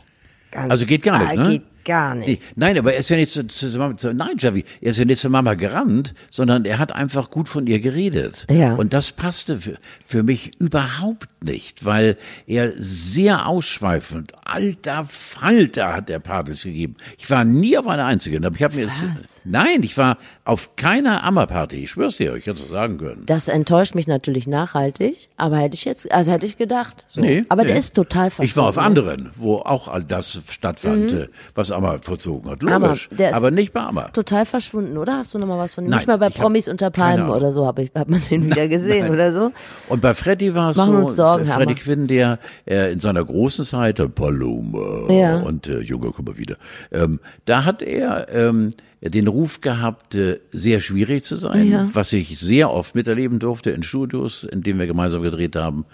[0.52, 1.62] Gar Also geht gar nicht, Ah, ne?
[1.86, 2.28] Gar nicht.
[2.28, 5.06] Nee, nein, aber er ist ja nicht zu, zu, zu nein, Javi, er ist ja
[5.06, 8.48] nicht zur Mama gerannt, sondern er hat einfach gut von ihr geredet.
[8.50, 8.74] Ja.
[8.74, 12.18] Und das passte für, für mich überhaupt nicht, weil
[12.48, 16.96] er sehr ausschweifend, alter Falter hat der Partys gegeben.
[17.20, 19.44] Ich war nie auf einer einzigen, aber ich habe mir, Was?
[19.46, 23.22] nein, ich war auf keiner Ammerparty, ich schwör's dir, ich hätte es sagen können.
[23.26, 27.06] Das enttäuscht mich natürlich nachhaltig, aber hätte ich jetzt, also hätte ich gedacht.
[27.08, 27.22] So.
[27.22, 27.70] Nee, aber nee.
[27.70, 29.00] der ist total Ich war auf verschwunden.
[29.00, 32.64] anderen, wo auch all das stattfand, äh, was Ammer vollzogen hat.
[32.64, 33.10] Aber Logisch.
[33.12, 34.12] ist- aber nicht bei Ammer.
[34.14, 35.18] Total verschwunden, oder?
[35.18, 35.90] Hast du noch mal was von ihm?
[35.90, 38.68] Nein, Nicht mal bei Promis unter Palmen oder so hab ich, hat man den wieder
[38.68, 39.12] gesehen nein.
[39.14, 39.52] oder so.
[39.90, 41.76] Und bei Freddy war es so, Sorgen, Freddy Hammer.
[41.76, 45.40] Quinn, der äh, in seiner großen Zeit, äh, Paloma Ja.
[45.42, 46.58] und äh, Junge, guck mal wieder,
[46.92, 51.88] ähm, da hat er ähm, den Ruf gehabt, äh, sehr schwierig zu sein, Ja.
[51.94, 55.86] was ich sehr oft miterleben durfte in Studios, in denen wir gemeinsam gedreht haben,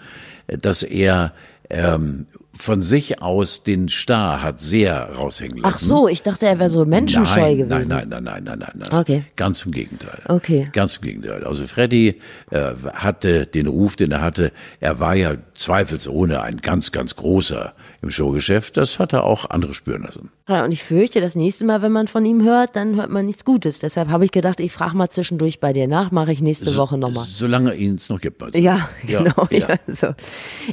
[0.46, 1.32] äh, dass er
[1.70, 2.26] ähm,
[2.62, 5.74] von sich aus den Star hat sehr raushängen lassen.
[5.74, 7.88] Ach so, ich dachte, er wäre so menschenscheu nein, gewesen.
[7.88, 9.00] Nein, nein, nein, nein, nein, nein.
[9.00, 9.24] Okay.
[9.34, 10.20] Ganz im Gegenteil.
[10.28, 10.68] Okay.
[10.72, 11.44] Ganz im Gegenteil.
[11.44, 12.20] Also Freddy
[12.50, 14.52] äh, hatte den Ruf, den er hatte.
[14.78, 18.76] Er war ja zweifelsohne ein ganz, ganz großer im Showgeschäft.
[18.76, 20.30] Das hat er auch andere spüren lassen.
[20.48, 23.24] Ja, und ich fürchte, das nächste Mal, wenn man von ihm hört, dann hört man
[23.24, 23.78] nichts Gutes.
[23.78, 26.98] Deshalb habe ich gedacht, ich frage mal zwischendurch bei dir nach, mache ich nächste Woche
[26.98, 27.24] nochmal.
[27.26, 28.42] Solange ihn es noch gibt.
[28.42, 28.58] Also.
[28.58, 29.46] Ja, genau.
[29.50, 29.68] Ja.
[29.68, 29.76] Ja.
[29.86, 30.08] so.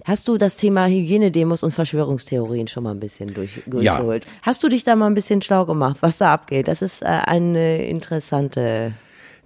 [0.06, 4.26] Hast du das Thema Hygienedemos und Verschwörungstheorien schon mal ein bisschen durch, durchgeholt?
[4.42, 6.68] Hast du dich da mal ein bisschen schlau gemacht, was da abgeht?
[6.68, 8.94] Das ist äh, eine interessante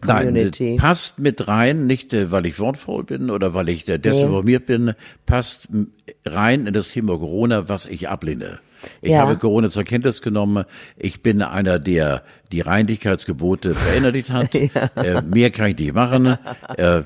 [0.06, 0.76] Community.
[0.76, 4.66] äh, passt mit rein, nicht äh, weil ich wortfaul bin oder weil ich äh, desinformiert
[4.66, 4.94] bin,
[5.26, 5.68] passt
[6.26, 8.60] rein in das Thema Corona, was ich ablehne.
[9.02, 9.20] Ich Ja.
[9.20, 10.66] habe Corona zur Kenntnis genommen.
[10.98, 14.54] Ich bin einer, der die Reinlichkeitsgebote verinnerlicht hat.
[14.96, 16.38] äh, mehr kann ich nicht machen.
[16.78, 17.02] Äh,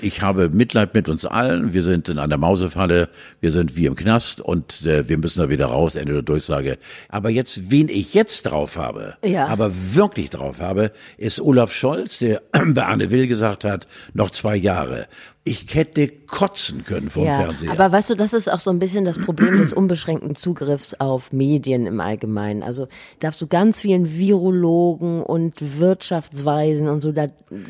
[0.00, 1.74] ich habe Mitleid mit uns allen.
[1.74, 3.10] Wir sind in einer Mausefalle.
[3.40, 5.96] Wir sind wie im Knast und äh, wir müssen da wieder raus.
[5.96, 6.78] Ende der Durchsage.
[7.10, 9.46] Aber jetzt, wen ich jetzt drauf habe, Ja.
[9.48, 14.56] aber wirklich drauf habe, ist Olaf Scholz, der bei Anne Will gesagt hat, noch zwei
[14.56, 15.06] Jahre.
[15.46, 17.70] Ich hätte kotzen können vom Ja, Fernseher.
[17.72, 21.32] aber weißt du, das ist auch so ein bisschen das Problem des unbeschränkten Zugriffs auf
[21.34, 22.62] Medien im Allgemeinen.
[22.62, 22.88] Also
[23.20, 27.26] darfst du ganz vielen Virologen und Wirtschaftsweisen und so, da,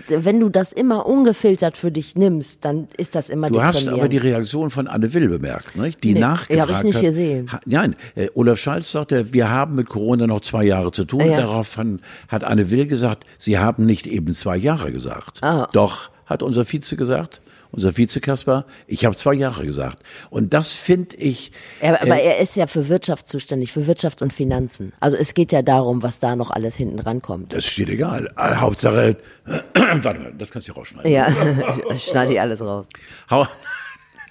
[0.08, 4.08] wenn du das immer ungefiltert für dich nimmst, dann ist das immer Du hast aber
[4.08, 6.02] die Reaktion von Anne Will bemerkt, nicht?
[6.04, 7.02] die Nee, nachgefragt hab ich nicht hat.
[7.04, 7.52] gesehen.
[7.52, 11.20] Ha, nein, äh, Olaf Scholz sagte, wir haben mit Corona noch zwei Jahre zu tun.
[11.20, 11.38] Ja.
[11.38, 15.38] Daraufhin hat Anne Will gesagt, sie haben nicht eben zwei Jahre gesagt.
[15.42, 15.68] Ah.
[15.72, 17.40] Doch, hat unser Vize gesagt,
[17.74, 20.02] unser Vize Kaspar, ich habe zwei Jahre gesagt.
[20.30, 24.32] Und das finde ich, Er, aber er ist ja für Wirtschaft zuständig, für Wirtschaft und
[24.32, 24.92] Finanzen.
[25.00, 27.52] Also es geht ja darum, was da noch alles hinten rankommt.
[27.52, 28.28] das steht egal.
[28.36, 29.16] Äh, Hauptsache,
[29.74, 31.10] warte mal, das kannst du rausschneiden.
[31.12, 31.28] Ja,
[31.96, 32.86] schneide ich alles raus.
[33.30, 33.46] Hau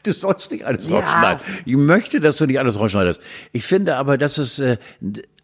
[0.06, 1.00] Du sollst nicht alles Ja.
[1.00, 1.42] rausschneiden.
[1.64, 3.22] Ich möchte, dass du nicht alles rausschneidest.
[3.54, 4.76] Ich finde aber, dass es äh,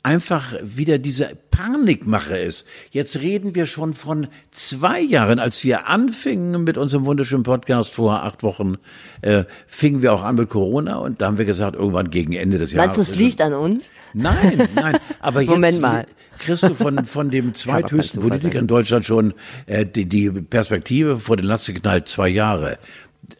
[0.03, 2.65] einfach wieder diese Panikmache ist.
[2.91, 8.23] Jetzt reden wir schon von zwei Jahren, als wir anfingen mit unserem wunderschönen Podcast vor
[8.23, 8.77] acht Wochen,
[9.21, 12.59] äh, fingen wir auch an mit Corona und da haben wir gesagt, irgendwann gegen Ende
[12.59, 12.97] des Jahres.
[12.97, 13.91] Meinst du, es liegt an uns?
[14.13, 16.05] Nein, nein, aber jetzt Moment mal.
[16.37, 19.33] kriegst du von, von dem zweithöchsten Politiker in Deutschland schon
[19.65, 22.77] äh, die, die Perspektive vor den Latz geknallt, zwei Jahre.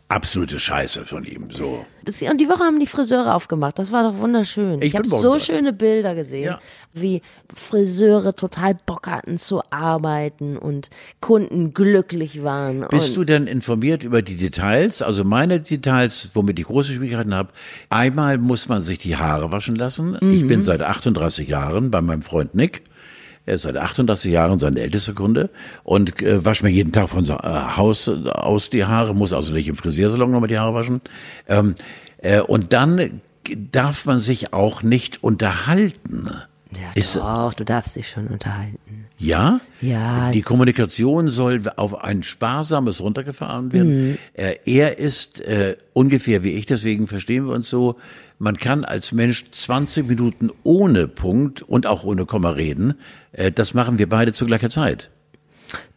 [0.07, 1.85] Absolute Scheiße von ihm, so.
[2.27, 3.77] Und die Woche haben die Friseure aufgemacht.
[3.77, 4.81] Das war doch wunderschön.
[4.81, 5.39] Ich Ich, habe so da.
[5.39, 6.59] schöne Bilder gesehen, Ja.
[6.93, 7.21] wie
[7.53, 10.89] Friseure total Bock hatten zu arbeiten und
[11.21, 12.85] Kunden glücklich waren.
[12.89, 15.01] Bist du denn informiert über die Details?
[15.03, 17.49] Also meine Details, womit ich große Schwierigkeiten habe.
[17.89, 20.15] Einmal muss man sich die Haare waschen lassen.
[20.31, 20.47] Ich Mhm.
[20.47, 22.81] bin seit 38 Jahren bei meinem Freund Nick.
[23.49, 25.49] Er ist seit 38 Jahren sein ältester Kunde
[25.83, 27.37] und äh, wascht mir jeden Tag von so, äh,
[27.75, 31.01] Haus aus die Haare, muss also nicht im Friseursalon nochmal die Haare waschen.
[31.47, 31.73] Ähm,
[32.19, 33.21] äh, und dann
[33.71, 36.29] darf man sich auch nicht unterhalten.
[36.73, 39.05] ja, Ist- doch, du darfst dich schon unterhalten.
[39.17, 39.59] Ja?
[39.81, 40.29] Ja.
[40.31, 44.11] Die Kommunikation soll auf ein sparsames runtergefahren werden.
[44.11, 44.17] Mhm.
[44.33, 47.95] Äh, er ist äh, ungefähr wie ich, deswegen verstehen wir uns so.
[48.37, 52.93] Man kann als Mensch 20 Minuten ohne Punkt und auch ohne Komma reden.
[53.31, 55.09] Äh, das machen wir beide zu gleicher Zeit.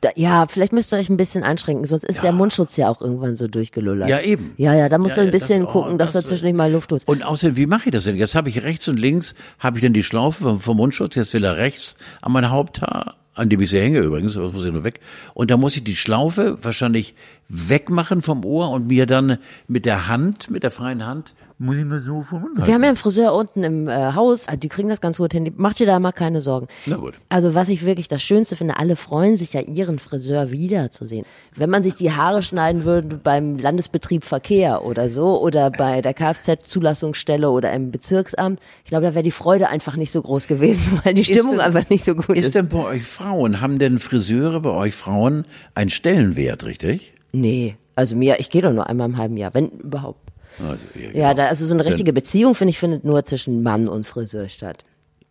[0.02, 3.00] Da, ja, vielleicht müsst ihr euch ein bisschen einschränken, sonst ist der Mundschutz ja auch
[3.00, 4.08] irgendwann so durchgelullert.
[4.08, 4.52] Ja, eben.
[4.58, 6.28] Ja, ja, da musst Ja, du ein ja, bisschen das- oh, gucken, dass das, du
[6.30, 7.08] zwischendurch mal Luft tust.
[7.08, 8.16] Und außerdem, wie mache ich das denn?
[8.16, 11.32] Jetzt habe ich rechts und links, habe ich dann die Schlaufe vom, vom Mundschutz, jetzt
[11.32, 14.72] will er rechts an mein Haupthaar, an dem ich sie hänge übrigens, das muss ich
[14.72, 15.00] nur weg.
[15.32, 17.14] Und da muss ich die Schlaufe wahrscheinlich
[17.48, 21.84] wegmachen vom Ohr und mir dann mit der Hand, mit der freien Hand, muss ich
[21.84, 25.00] mir so Mund Wir haben ja einen Friseur unten im äh, Haus, die kriegen das
[25.00, 25.52] ganz gut hin.
[25.56, 26.66] Mach dir da mal keine Sorgen.
[26.86, 27.14] Na gut.
[27.28, 31.24] Also was ich wirklich das Schönste finde, alle freuen sich ja, ihren Friseur wiederzusehen.
[31.54, 36.14] Wenn man sich die Haare schneiden würde beim Landesbetrieb Verkehr oder so oder bei der
[36.14, 41.00] Kfz-Zulassungsstelle oder im Bezirksamt, ich glaube, da wäre die Freude einfach nicht so groß gewesen,
[41.04, 42.46] weil die Stimmung denn- einfach nicht so gut ist.
[42.46, 45.44] Ist denn bei euch Frauen, haben denn Friseure bei euch Frauen
[45.74, 47.14] einen Stellenwert, richtig?
[47.32, 50.31] nee, also mir, ich gehe doch nur einmal im halben Jahr, wenn überhaupt.
[50.60, 53.88] Also, ja, Ja, da, also so eine richtige Beziehung, finde ich, findet nur zwischen Mann
[53.88, 54.84] und Friseur statt.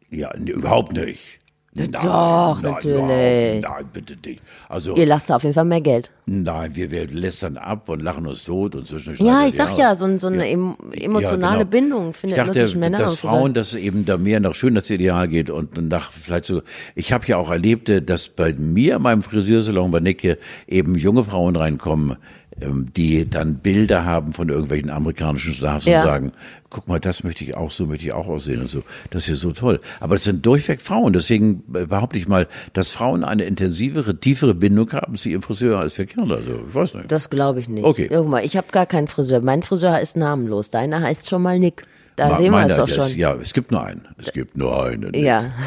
[0.10, 1.39] ja nee, überhaupt nicht.
[1.73, 3.62] Nein, doch, nein, natürlich.
[3.62, 4.41] Nein, bitte nicht.
[4.67, 6.12] Also, Ihr lasst da auf jeden Fall mehr Geld.
[6.25, 9.95] nein, wir, wir lästern ab und lachen uns tot und zwischendurch Ja, ich sag ja,
[9.95, 11.69] so, so eine em- emotionale Ja, genau.
[11.69, 13.15] Bindung findet ich nur dachte, zwischen Männern dass.
[13.15, 16.62] Frauen, dass es eben da mehr nach Schönheitsideal geht und nach vielleicht so.
[16.93, 21.23] Ich habe ja auch erlebt, dass bei mir, in meinem Friseursalon bei Nicke, eben junge
[21.23, 22.17] Frauen reinkommen,
[22.57, 26.01] die dann Bilder haben von irgendwelchen amerikanischen Stars Ja.
[26.01, 26.31] und sagen,
[26.69, 28.83] guck mal, das möchte ich auch, so möchte ich auch aussehen und so.
[29.09, 29.79] Das ist ja so toll.
[29.99, 31.13] Aber das sind durchweg Frauen.
[31.13, 35.79] Deswegen äh, behaupte ich mal, dass Frauen eine intensivere, tiefere Bindung haben zu ihrem Friseur
[35.79, 36.35] als wir Kerle.
[36.35, 37.11] Also, ich weiß nicht.
[37.11, 37.83] Das glaube ich nicht.
[37.85, 38.09] Okay.
[38.11, 39.41] Guck mal, ich habe gar keinen Friseur.
[39.41, 40.69] Mein Friseur ist namenlos.
[40.69, 41.83] Deiner heißt schon mal Nick.
[42.21, 43.17] Da Ma- sehen wir es doch schon.
[43.17, 44.07] Ja, es gibt nur einen.
[44.19, 45.12] Es gibt nur einen.
[45.15, 45.51] Ja.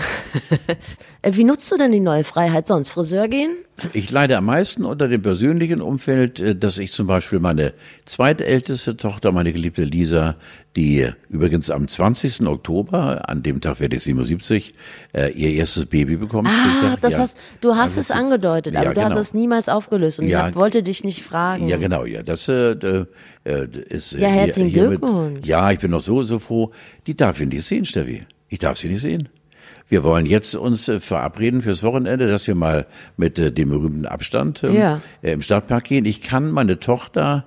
[1.23, 2.90] Äh, Wie nutzt du denn die neue Freiheit sonst?
[2.90, 3.57] Friseur gehen?
[3.95, 7.73] Ich leide am meisten unter dem persönlichen Umfeld, äh, dass ich zum Beispiel meine
[8.05, 10.37] zweitälteste Tochter, meine geliebte Lisa,
[10.77, 12.47] die übrigens am 20.
[12.47, 14.75] Oktober, an dem Tag werde ich 77,
[15.13, 16.49] äh, ihr erstes Baby bekommt.
[16.49, 17.19] Ah, das Ja.
[17.21, 19.21] hast, du hast Ja, es angedeutet, aber Ja, du hast genau.
[19.21, 20.41] es niemals aufgelöst und Ja.
[20.41, 21.69] ich hab, wollte dich nicht fragen.
[21.69, 22.23] Ja, genau, ja.
[22.25, 23.07] Das äh, äh,
[23.89, 24.15] ist.
[24.15, 25.47] äh, Ja, herzlichen hier- Glückwunsch.
[25.47, 26.73] Ja, ich bin noch so, so froh.
[27.07, 28.25] Die darf ich nicht sehen, Steffi.
[28.49, 29.29] Ich darf sie nicht sehen.
[29.89, 34.07] Wir wollen jetzt uns äh, verabreden fürs Wochenende, dass wir mal mit äh, dem berühmten
[34.07, 35.01] Abstand ähm, Ja.
[35.23, 36.05] äh, im Stadtpark gehen.
[36.07, 37.45] Ich kann meine Tochter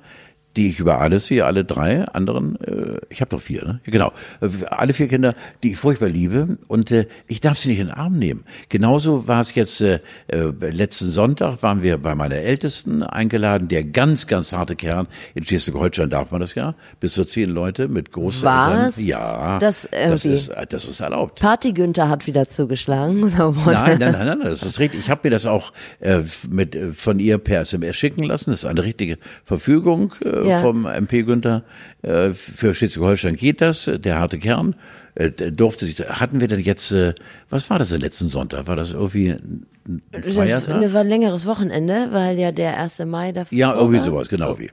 [0.58, 3.80] die ich über alles sehe, alle drei anderen, äh, ich habe doch vier, ne?
[3.86, 7.80] Genau, äh, alle vier Kinder, die ich furchtbar liebe und äh, ich darf sie nicht
[7.80, 8.44] in den Arm nehmen.
[8.70, 13.84] Genauso war es jetzt äh, äh, letzten Sonntag, waren wir bei meiner Ältesten eingeladen, der
[13.84, 18.12] ganz, ganz harte Kern, in Schleswig-Holstein darf man das ja, bis zu zehn Leute mit
[18.12, 19.00] großen Was?
[19.02, 21.40] Ja, Das das, irgendwie- ist, das ist erlaubt.
[21.40, 23.24] Party Günther hat wieder zugeschlagen.
[23.40, 23.54] Oder?
[23.74, 25.02] Nein, nein, nein, nein, das ist richtig.
[25.02, 28.50] Ich habe mir das auch äh, mit äh, von ihr per SMS schicken lassen.
[28.50, 30.62] Das ist eine richtige Verfügung äh, Ja.
[30.62, 31.64] vom MP Günther.
[32.02, 33.88] Äh, für Schleswig-Holstein geht das.
[33.88, 34.76] äh, Der harte Kern
[35.16, 35.98] äh, durfte sich.
[36.00, 36.92] Hatten wir denn jetzt?
[36.92, 37.14] Äh,
[37.50, 38.68] was war das denn letzten Sonntag?
[38.68, 40.94] War das irgendwie ein ein Das Feiertag?
[40.94, 43.06] war ein längeres Wochenende, weil ja der 1.
[43.06, 44.06] Mai davor Ja, irgendwie war.
[44.06, 44.70] sowas, genau wie.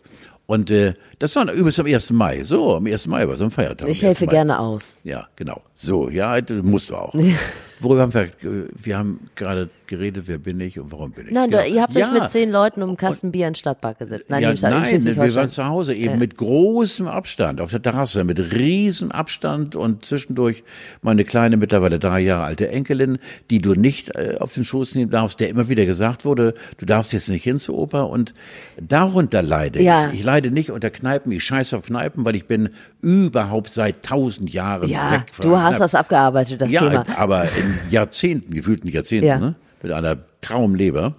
[0.46, 2.10] Und äh, das war übrigens am 1.
[2.10, 2.42] Mai.
[2.42, 3.06] So, am 1.
[3.06, 3.88] Mai war es am Feiertag.
[3.88, 4.20] Ich am 1.
[4.20, 4.30] helfe Mai.
[4.32, 4.96] gerne aus.
[5.04, 5.62] Ja, genau.
[5.74, 7.14] So, ja, das musst du auch.
[7.80, 11.32] Worüber haben wir, wir haben gerade geredet, wer bin ich und warum bin ich?
[11.32, 11.62] Nein, genau.
[11.62, 12.06] da, ihr habt ja.
[12.06, 14.26] euch mit zehn Leuten um einen Kasten Bier in Stadtpark gesetzt.
[14.28, 17.70] Nein, ja, in Stadt- in nein, wir waren zu Hause eben mit großem Abstand auf
[17.70, 20.62] der Terrasse, mit riesem Abstand und zwischendurch
[21.02, 23.18] meine kleine, mittlerweile drei Jahre alte Enkelin,
[23.50, 26.86] die du nicht äh, auf den Schoß nehmen darfst, der immer wieder gesagt wurde, du
[26.86, 28.34] darfst jetzt nicht hin zur Oper und
[28.80, 30.08] darunter leide Ja.
[30.08, 30.20] ich.
[30.20, 32.70] Ich leide nicht unter Kneipen, ich scheiße auf Kneipen, weil ich bin
[33.02, 35.78] überhaupt seit tausend Jahren Ja, weg von du hast Kneipen.
[35.80, 37.04] das abgearbeitet, das ja, Thema.
[37.18, 39.38] aber in Jahrzehnten, gefühlten Jahrzehnten, Ja.
[39.38, 39.54] ne?
[39.82, 41.14] mit einer Traumleber.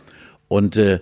[0.47, 0.99] Und äh,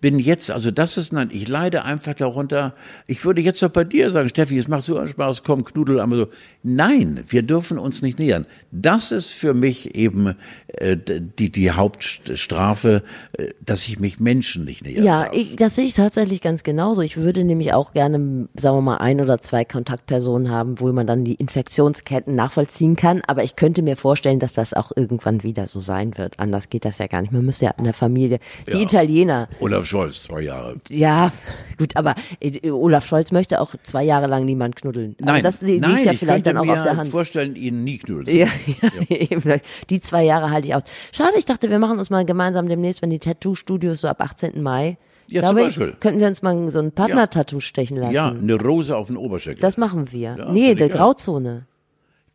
[0.00, 2.74] bin jetzt, also das ist, nein, ich leide einfach darunter.
[3.06, 6.00] Ich würde jetzt doch bei dir sagen, Steffi, es macht so einen Spaß, komm, Knudel,
[6.00, 6.26] aber so.
[6.62, 8.44] Nein, wir dürfen uns nicht nähern.
[8.70, 10.34] Das ist für mich eben
[10.68, 15.86] äh, die, die Hauptstrafe, äh, dass ich mich Menschen nicht nähern Ja, ich, das sehe
[15.86, 17.00] ich tatsächlich ganz genauso.
[17.02, 21.06] Ich würde nämlich auch gerne, sagen wir mal, ein oder zwei Kontaktpersonen haben, wo man
[21.06, 23.22] dann die Infektionsketten nachvollziehen kann.
[23.26, 26.38] Aber ich könnte mir vorstellen, dass das auch irgendwann wieder so sein wird.
[26.38, 27.32] Anders geht das ja gar nicht.
[27.32, 28.80] Man müsste ja in der Familie, die Ja.
[28.80, 30.76] Italiener, Olaf Scholz, zwei Jahre.
[30.88, 31.32] ja,
[31.78, 35.16] gut, aber äh, Olaf Scholz möchte auch zwei Jahre lang niemand knuddeln.
[35.20, 37.10] Also Nein, das li- nein, liegt ja ich vielleicht dann auch mir auf der Hand.
[37.10, 38.46] vorstellen, ihn nie knuddeln zu Ja,
[39.50, 39.56] ja.
[39.90, 40.82] Die zwei Jahre halte ich aus.
[41.12, 44.62] Schade, ich dachte, wir machen uns mal gemeinsam demnächst, wenn die Tattoo-Studios so ab 18.
[44.62, 45.96] Mai, Ja, glaube zum ich, Beispiel.
[46.00, 48.12] könnten wir uns mal so ein Partner-Tattoo stechen lassen.
[48.14, 49.60] Ja, eine Rose auf den Oberschenkel.
[49.62, 50.36] Das machen wir.
[50.38, 50.88] Ja, nee, ich der.
[50.88, 51.66] Grauzone.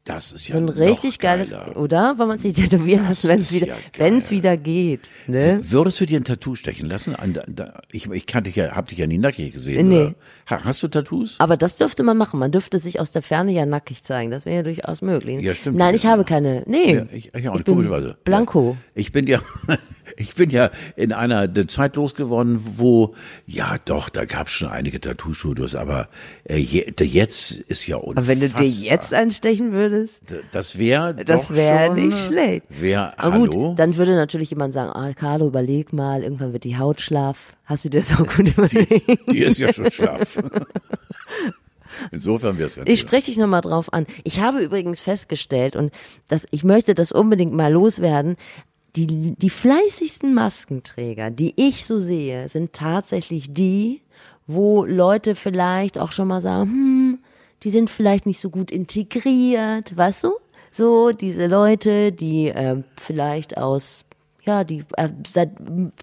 [0.04, 2.16] Das ist ja So ein richtig geiles, oder?
[2.18, 3.76] Wir uns nicht tätowieren lassen, wenn es wieder, ja
[4.32, 5.10] wieder geht.
[5.28, 5.60] Ne?
[5.64, 7.16] Würdest du dir ein Tattoo stechen lassen?
[7.92, 9.90] Ich ich kannte dich ja, hab dich ja nie nackig gesehen.
[9.90, 9.96] Nee.
[10.02, 10.16] Oder?
[10.50, 11.36] Ha- Hast du Tattoos?
[11.40, 12.40] Aber das dürfte man machen.
[12.40, 14.32] Man dürfte sich aus der Ferne ja nackig zeigen.
[14.32, 15.40] Das wäre ja durchaus möglich.
[15.44, 15.78] Ja, stimmt.
[15.78, 16.10] Nein, ich Ja.
[16.12, 16.64] habe keine.
[16.66, 16.96] Nee.
[16.96, 18.16] Ja, ich, ich auch nicht, bin.
[18.24, 18.78] Blanco.
[18.96, 19.40] Ich bin ja,
[20.18, 25.00] ich bin ja in einer Zeit losgeworden, wo, ja doch, da gab es schon einige
[25.00, 26.08] Tattoo-Studios, aber
[26.44, 28.24] äh, je, jetzt ist ja unfassbar.
[28.24, 30.22] Aber wenn du dir jetzt einstechen würdest,
[30.52, 32.66] Das wäre das wäre nicht schlecht.
[32.70, 33.70] Wär, Aber hallo?
[33.70, 37.58] gut, dann würde natürlich jemand sagen, ah, Carlo, überleg mal, irgendwann wird die Haut schlaff.
[37.66, 39.32] Hast du dir das auch gut überlegt?
[39.32, 40.38] die ist ja schon scharf.
[42.12, 44.06] Insofern wäre es ja Ich spreche dich nochmal drauf an.
[44.24, 45.92] Ich habe übrigens festgestellt, und
[46.30, 48.38] das, ich möchte das unbedingt mal loswerden,
[48.96, 54.02] die, die fleißigsten Maskenträger, die ich so sehe, sind tatsächlich die,
[54.48, 57.20] wo Leute vielleicht auch schon mal sagen, hm,
[57.64, 60.34] die sind vielleicht nicht so gut integriert, weißt du?
[60.72, 64.06] So, diese Leute, die äh, vielleicht aus
[64.44, 65.52] ja, die äh, seit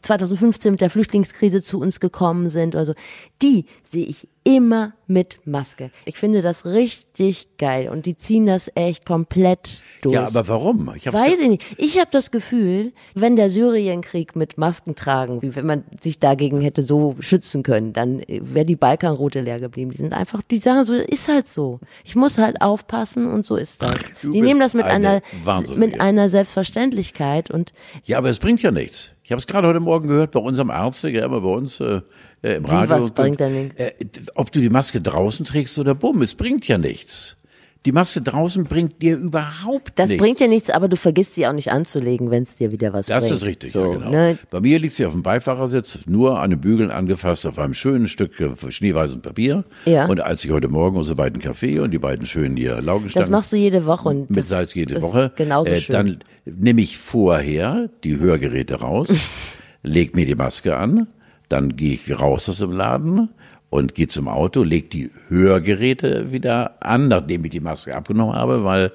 [0.03, 2.95] 2015 mit der Flüchtlingskrise zu uns gekommen sind oder so,
[3.43, 5.91] die sehe ich immer mit Maske.
[6.05, 10.15] Ich finde das richtig geil und die ziehen das echt komplett durch.
[10.15, 10.93] Ja, aber warum?
[10.97, 11.65] Ich hab's Weiß ich nicht.
[11.79, 16.61] Ich habe das Gefühl, wenn der Syrienkrieg mit Masken tragen, wie wenn man sich dagegen
[16.61, 19.91] hätte so schützen können, dann wäre die Balkanroute leer geblieben.
[19.91, 21.81] Die sind einfach, die sagen so, ist halt so.
[22.05, 23.99] Ich muss halt aufpassen und so ist das.
[24.23, 27.73] Du die nehmen das mit eine einer mit einer Selbstverständlichkeit und
[28.05, 29.15] Ja, aber es bringt ja nichts.
[29.25, 32.01] Ich habe es gerade heute Morgen gehört bei unserem Arzt, der immer bei uns äh,
[32.43, 32.97] äh, im Wie, Radio.
[32.97, 33.77] was bringt denn nichts?
[33.77, 33.93] Äh,
[34.35, 37.37] ob du die Maske draußen trägst oder bumm, es bringt ja nichts.
[37.87, 40.21] Die Maske draußen bringt dir überhaupt das nichts.
[40.21, 43.07] bringt dir nichts, aber du vergisst sie auch nicht anzulegen, wenn es dir wieder was
[43.07, 43.37] Das bringt.
[43.37, 44.11] ist richtig, so, ja, genau.
[44.11, 44.39] Ne?
[44.51, 48.09] Bei mir liegt sie auf dem Beifahrersitz, nur an den Bügeln angefasst, auf einem schönen
[48.09, 49.65] Stück äh, schneeweißem Papier.
[49.85, 50.07] Ja.
[50.07, 53.31] Und als ich heute Morgen unsere beiden Kaffee und die beiden schönen hier Das Laugenstangen
[53.31, 55.93] machst du jede Woche und mit das, Salz jede das Woche, genauso äh, schön.
[55.93, 59.09] dann nehme ich vorher die Hörgeräte raus,
[59.85, 61.07] leg mir die Maske an,
[61.49, 63.29] dann gehe ich raus aus dem Laden
[63.71, 68.65] und gehe zum Auto, leg die Hörgeräte wieder an, nachdem ich die Maske abgenommen habe,
[68.65, 68.93] weil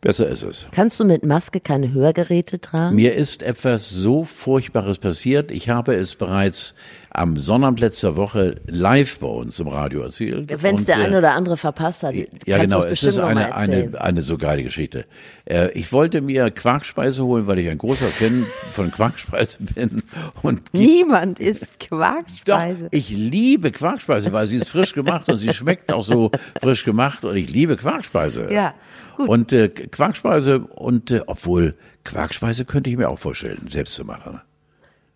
[0.00, 0.68] besser ist es.
[0.72, 2.94] Kannst du mit Maske keine Hörgeräte tragen?
[2.94, 5.50] Mir ist etwas so Furchtbares passiert.
[5.50, 6.74] Ich habe es bereits
[7.14, 10.52] am Sonnabend letzter Woche live bei uns im Radio erzählt.
[10.62, 12.80] Wenn es der äh, eine oder andere verpasst hat, ja, kannst genau.
[12.80, 15.06] du es bestimmt ist eine, eine, eine so geile Geschichte.
[15.44, 20.02] Äh, ich wollte mir Quarkspeise holen, weil ich ein großer Fan von Quarkspeise bin.
[20.42, 22.88] Und Niemand isst doch, Quarkspeise.
[22.90, 27.24] ich liebe Quarkspeise, weil sie ist frisch gemacht und sie schmeckt auch so frisch gemacht
[27.24, 28.52] und ich liebe Quarkspeise.
[28.52, 28.74] Ja,
[29.16, 29.28] gut.
[29.28, 34.40] Und äh, Quarkspeise und äh, obwohl Quarkspeise könnte ich mir auch vorstellen, selbst zu machen.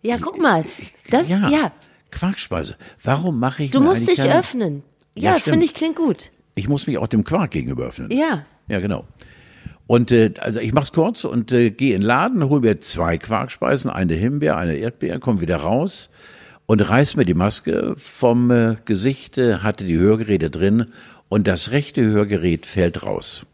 [0.01, 0.63] Ja, guck mal.
[1.09, 1.49] Das, ja.
[1.49, 1.71] ja,
[2.11, 2.75] Quarkspeise.
[3.03, 4.83] Warum mache ich Du musst dich keine- öffnen.
[5.15, 6.31] Ja, Ja, finde ich klingt gut.
[6.55, 8.11] Ich muss mich auch dem Quark gegenüber öffnen.
[8.11, 8.45] Ja.
[8.67, 9.05] Ja, genau.
[9.87, 13.17] Und äh, also ich mach's kurz und äh, gehe in den Laden, hol mir zwei
[13.17, 16.09] Quarkspeisen, eine Himbeer, eine Erdbeer, komm wieder raus
[16.67, 20.87] und reiß mir die Maske vom äh, Gesicht, äh, hatte die Hörgeräte drin
[21.27, 23.45] und das rechte Hörgerät fällt raus.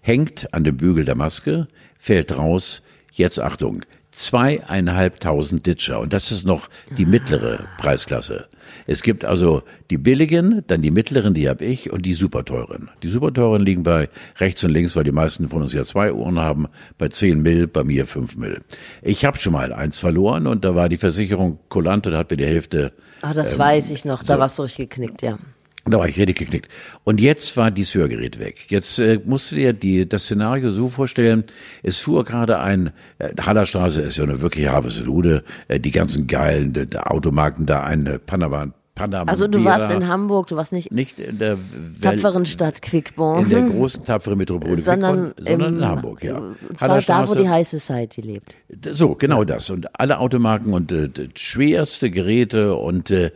[0.00, 2.82] Hängt an dem Bügel der Maske, fällt raus.
[3.12, 3.82] Jetzt Achtung,
[4.16, 8.48] zweieinhalbtausend Ditcher und das ist noch die mittlere Preisklasse.
[8.86, 12.90] Es gibt also die billigen, dann die mittleren, die habe ich und die super teuren.
[13.02, 16.12] Die super teuren liegen bei rechts und links, weil die meisten von uns ja zwei
[16.12, 16.66] Ohren haben,
[16.98, 18.62] bei 10 Mill, bei mir 5 Mill.
[19.02, 22.36] Ich habe schon mal eins verloren und da war die Versicherung kulant und hat mir
[22.36, 22.92] die Hälfte
[23.24, 24.22] Ah, das Ähm, weiß ich noch.
[24.22, 25.38] Da warst du richtig geknickt, ja.
[25.86, 26.68] Da war ich richtig geknickt.
[27.04, 28.70] Und jetzt war dieses Hörgerät weg.
[28.70, 31.44] Jetzt äh, musst du dir die, das Szenario so vorstellen,
[31.82, 36.72] es fuhr gerade ein, äh, Hallerstraße ist ja eine wirkliche Haveslude, äh, die ganzen geilen
[36.72, 39.30] die, die Automarken da, ein äh, Panama, Panama.
[39.30, 41.58] Also du warst in Hamburg, du warst nicht Nicht in der
[42.00, 43.42] tapferen Stadt Quickborn.
[43.42, 46.38] in der großen tapferen Metropole, sondern, Quickborn, sondern im, in Hamburg, ja.
[46.38, 48.54] Und zwar da, wo die High Society lebt.
[48.90, 49.68] so, genau das.
[49.70, 53.32] Und alle Automarken und äh, schwerste Geräte und äh,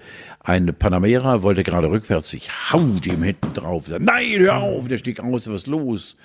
[0.49, 3.85] ein Panamera wollte gerade rückwärts, ich hau dem hinten drauf.
[3.87, 6.17] Sag, Nein, hör auf, der stieg aus, was los?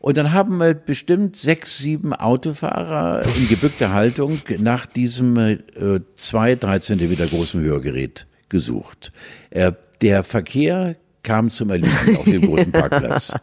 [0.00, 5.58] Und dann haben äh, bestimmt sechs, sieben Autofahrer in gebückter Haltung nach diesem äh,
[6.16, 9.12] zwei, drei Zentimeter großen Hörgerät gesucht.
[9.50, 13.34] Äh, der Verkehr kam zum Erliegen auf dem großen Parkplatz.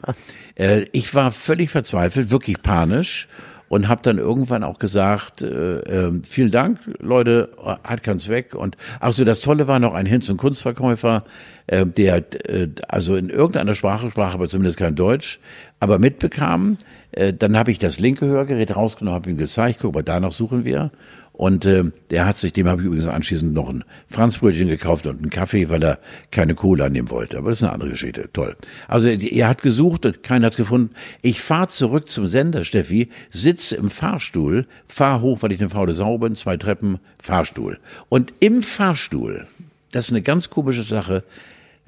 [0.56, 3.28] Äh, ich war völlig verzweifelt, wirklich panisch
[3.70, 7.52] und habe dann irgendwann auch gesagt, äh, äh, vielen Dank, Leute,
[7.84, 8.56] hat keinen Zweck.
[8.56, 11.24] Und ach so, das Tolle war noch ein Hinz- und Kunstverkäufer,
[11.68, 15.40] äh, der äh, also in irgendeiner Sprache sprach, aber zumindest kein Deutsch,
[15.80, 16.78] aber mitbekam.
[17.12, 20.66] Äh, dann habe ich das linke Hörgerät rausgenommen, habe ihm gezeigt, guck mal, danach suchen
[20.66, 20.92] wir.
[21.38, 25.20] Und äh, der hat sich, dem habe ich übrigens anschließend noch ein Franzbrötchen gekauft und
[25.20, 26.00] einen Kaffee, weil er
[26.32, 27.38] keine Kohle annehmen wollte.
[27.38, 28.28] Aber das ist eine andere Geschichte.
[28.34, 28.56] Toll.
[28.88, 30.96] Also er hat gesucht und keiner hat es gefunden.
[31.22, 35.94] Ich fahre zurück zum Sender, Steffi, sitze im Fahrstuhl, fahr hoch, weil ich eine faule
[35.94, 37.78] Sau bin, zwei Treppen, Fahrstuhl.
[38.10, 39.46] Und im Fahrstuhl,
[39.92, 41.24] das ist eine ganz komische Sache,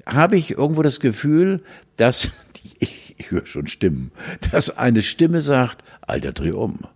[0.06, 1.60] habe ich irgendwo das Gefühl,
[1.96, 2.30] dass,
[2.78, 4.12] ich, ich höre schon Stimmen,
[4.52, 6.86] dass eine Stimme sagt, Alter, dreh um.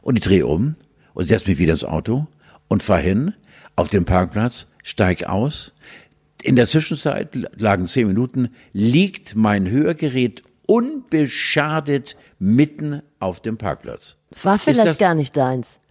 [0.00, 0.76] Und ich drehe um
[1.14, 2.26] und setze mich wieder ins Auto
[2.68, 3.34] und fahr hin
[3.76, 5.72] auf den Parkplatz, steig aus.
[6.42, 14.16] In der Zwischenzeit lagen zehn Minuten, liegt mein Hörgerät unbeschadet mitten auf dem Parkplatz.
[14.42, 15.80] War vielleicht gar nicht deins.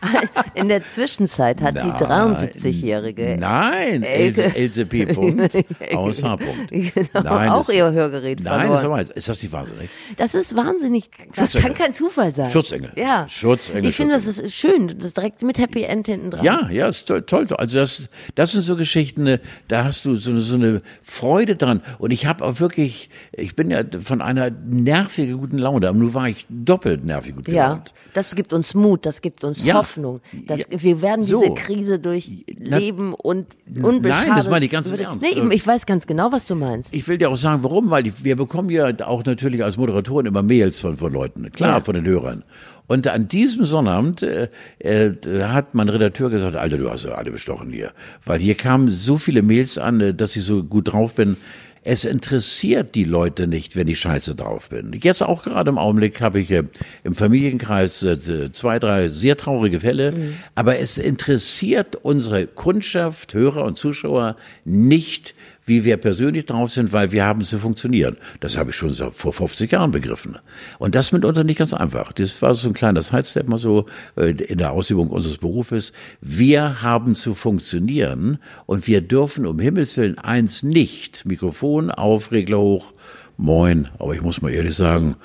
[0.54, 4.54] In der Zwischenzeit hat die 73-Jährige Nein, Elke.
[4.54, 5.06] Else, P.
[5.14, 5.56] Punkt
[5.94, 6.36] aus H.
[6.36, 6.70] Punkt.
[6.70, 8.82] Genau, Nein, auch das- ihr Hörgerät Nein, das verloren.
[8.84, 9.10] war meins.
[9.10, 9.90] Ist das nicht wahnsinnig?
[10.16, 11.10] Das ist wahnsinnig.
[11.34, 12.50] Das kann kein Zufall sein.
[12.50, 12.92] Schutzengel.
[12.96, 13.26] Ja.
[13.28, 14.88] Schutzengel, Ich finde, das ist schön.
[14.88, 16.44] Das ist direkt mit Happy End hinten dran.
[16.44, 17.46] Ja, ja, ist toll, toll.
[17.56, 19.38] Also das, das sind so Geschichten, äh,
[19.68, 21.82] da hast du so, eine- so eine Freude dran.
[21.98, 26.14] Und ich habe auch wirklich, ich bin ja von einer nervigen guten Laune, aber nun
[26.14, 27.94] war ich doppelt nervig gut Ja, gelaunt.
[28.12, 29.74] das gibt uns Mut, das gibt uns Ja.
[29.74, 30.20] Hoffnung.
[30.46, 30.66] Das, Ja.
[30.70, 31.54] Wir werden diese So.
[31.54, 34.36] Krise durchleben und Nein, unbeschadet.
[34.36, 35.24] das meine ich ganz im Ernst.
[35.26, 36.92] Nee, ich weiß ganz genau, was du meinst.
[36.94, 40.26] Ich will dir auch sagen, warum, weil die, wir bekommen ja auch natürlich als Moderatoren
[40.26, 41.80] immer Mails von, von Leuten, klar, Ja.
[41.84, 42.44] von den Hörern.
[42.86, 44.48] Und an diesem Sonnabend äh,
[44.80, 45.12] äh,
[45.44, 47.92] hat mein Redakteur gesagt, Alter, du hast ja alle bestochen hier.
[48.26, 51.38] Weil hier kamen so viele Mails an, äh, dass ich so gut drauf bin.
[51.86, 54.98] Es interessiert die Leute nicht, wenn ich scheiße drauf bin.
[55.02, 56.62] Jetzt auch gerade im Augenblick habe ich äh,
[57.04, 60.14] im Familienkreis äh, zwei, drei sehr traurige Fälle.
[60.54, 65.34] Aber es interessiert unsere Kundschaft, Hörer und Zuschauer nicht,
[65.66, 68.16] wie wir persönlich drauf sind, weil wir haben zu funktionieren.
[68.40, 70.38] Das habe ich schon vor 50 Jahren begriffen.
[70.78, 72.12] Und das mitunter nicht ganz einfach.
[72.12, 75.92] Das war so ein kleiner Sidestep mal so äh, in der Ausübung unseres Berufes.
[76.20, 81.24] Wir haben zu funktionieren und wir dürfen um Himmels Willen eins nicht.
[81.26, 82.92] Mikrofon auf, Regler hoch,
[83.36, 83.88] moin.
[83.98, 85.16] Aber ich muss mal ehrlich sagen,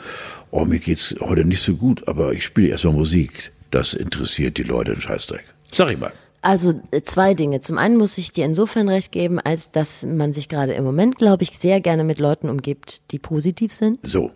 [0.52, 3.52] oh, mir geht's heute nicht so gut, aber ich spiele erstmal Musik.
[3.72, 5.44] Das interessiert die Leute in Scheißdreck.
[5.72, 6.12] Sag ich mal.
[6.42, 7.60] Also äh, zwei Dinge.
[7.60, 11.18] Zum einen muss ich dir insofern recht geben, als dass man sich gerade im Moment,
[11.18, 14.00] glaube ich, sehr gerne mit Leuten umgibt, die positiv sind.
[14.04, 14.32] So.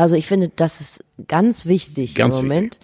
[0.00, 2.78] Also ich finde, das ist ganz wichtig Ganz im Moment.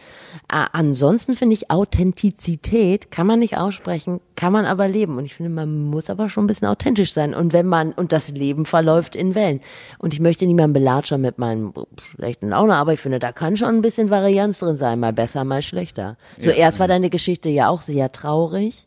[0.53, 5.17] Äh, ansonsten finde ich Authentizität kann man nicht aussprechen, kann man aber leben.
[5.17, 7.33] Und ich finde, man muss aber schon ein bisschen authentisch sein.
[7.33, 9.63] Und wenn man, und das Leben verläuft in Wellen.
[9.97, 11.73] Und ich möchte niemanden belatschern mit meinen
[12.15, 15.45] schlechten Laune, aber ich finde, da kann schon ein bisschen Varianz drin sein, mal besser,
[15.45, 16.19] mal schlechter.
[16.39, 18.87] Zuerst war deine Geschichte ja auch sehr traurig.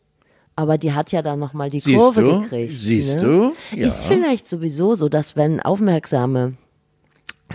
[0.54, 2.40] Aber die hat ja dann nochmal die Siehst Kurve du?
[2.42, 2.72] gekriegt.
[2.72, 3.22] Siehst ne?
[3.22, 3.76] du?
[3.76, 3.88] Ja.
[3.88, 6.54] Ist vielleicht sowieso so, dass wenn aufmerksame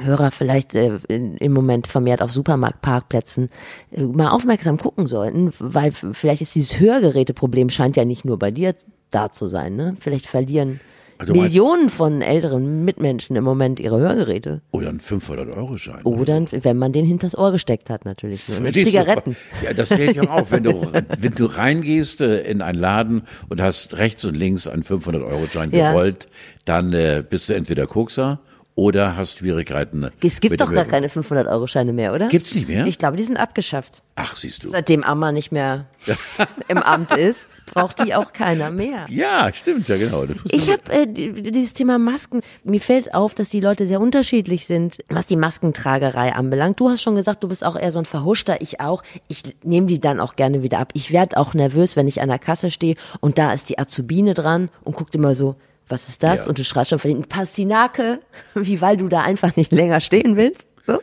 [0.02, 3.50] Hörer vielleicht äh, in, im Moment vermehrt auf Supermarktparkplätzen
[3.92, 8.52] äh, mal aufmerksam gucken sollten, weil vielleicht ist dieses Hörgeräteproblem scheint ja nicht nur bei
[8.52, 8.76] dir
[9.12, 9.96] da zu sein, ne?
[10.00, 10.82] Vielleicht verlieren
[11.18, 14.62] Also meinst- Millionen von älteren Mitmenschen im Moment ihre Hörgeräte.
[14.72, 16.02] Oder ein 500-Euro-Schein.
[16.04, 18.50] Oder wenn man den hinters Ohr gesteckt hat, natürlich.
[18.50, 18.56] Ne?
[18.56, 18.92] Mit Verstehst du?
[18.92, 19.36] Zigaretten.
[19.64, 20.52] Ja, das fällt ja auf.
[20.52, 24.84] Wenn du, wenn du reingehst äh, in einen Laden und hast rechts und links einen
[24.84, 25.92] 500-Euro-Schein Ja.
[25.92, 26.28] gerollt,
[26.66, 28.40] dann äh, bist du entweder Kokser
[28.76, 30.10] oder hast Schwierigkeiten.
[30.22, 32.28] Es gibt doch gar keine 500-Euro-Scheine mehr, oder?
[32.28, 32.86] Gibt's nicht mehr?
[32.86, 34.02] Ich glaube, die sind abgeschafft.
[34.16, 34.68] Ach, siehst du.
[34.68, 35.86] Seitdem Amma nicht mehr
[36.68, 39.06] im Amt ist, braucht die auch keiner mehr.
[39.10, 40.26] Ja, stimmt, ja genau.
[40.50, 42.42] Ich habe äh, die- dieses Thema Masken.
[42.66, 46.80] Mir fällt auf, dass die Leute sehr unterschiedlich sind, was die Maskentragerei anbelangt.
[46.80, 48.62] Du hast schon gesagt, du bist auch eher so ein Verhuschter.
[48.62, 49.04] Ich auch.
[49.30, 50.92] Ich nehme die dann auch gerne wieder ab.
[50.94, 54.34] Ich werde auch nervös, wenn ich an der Kasse stehe und da ist die Azubine
[54.34, 55.56] dran und guckt immer so,
[55.88, 56.42] was ist das?
[56.42, 56.48] Ja.
[56.48, 58.20] Und du schreist schon von hinten, Pastinake,
[58.56, 60.68] wie weil du da einfach nicht länger stehen willst.
[60.88, 61.00] So.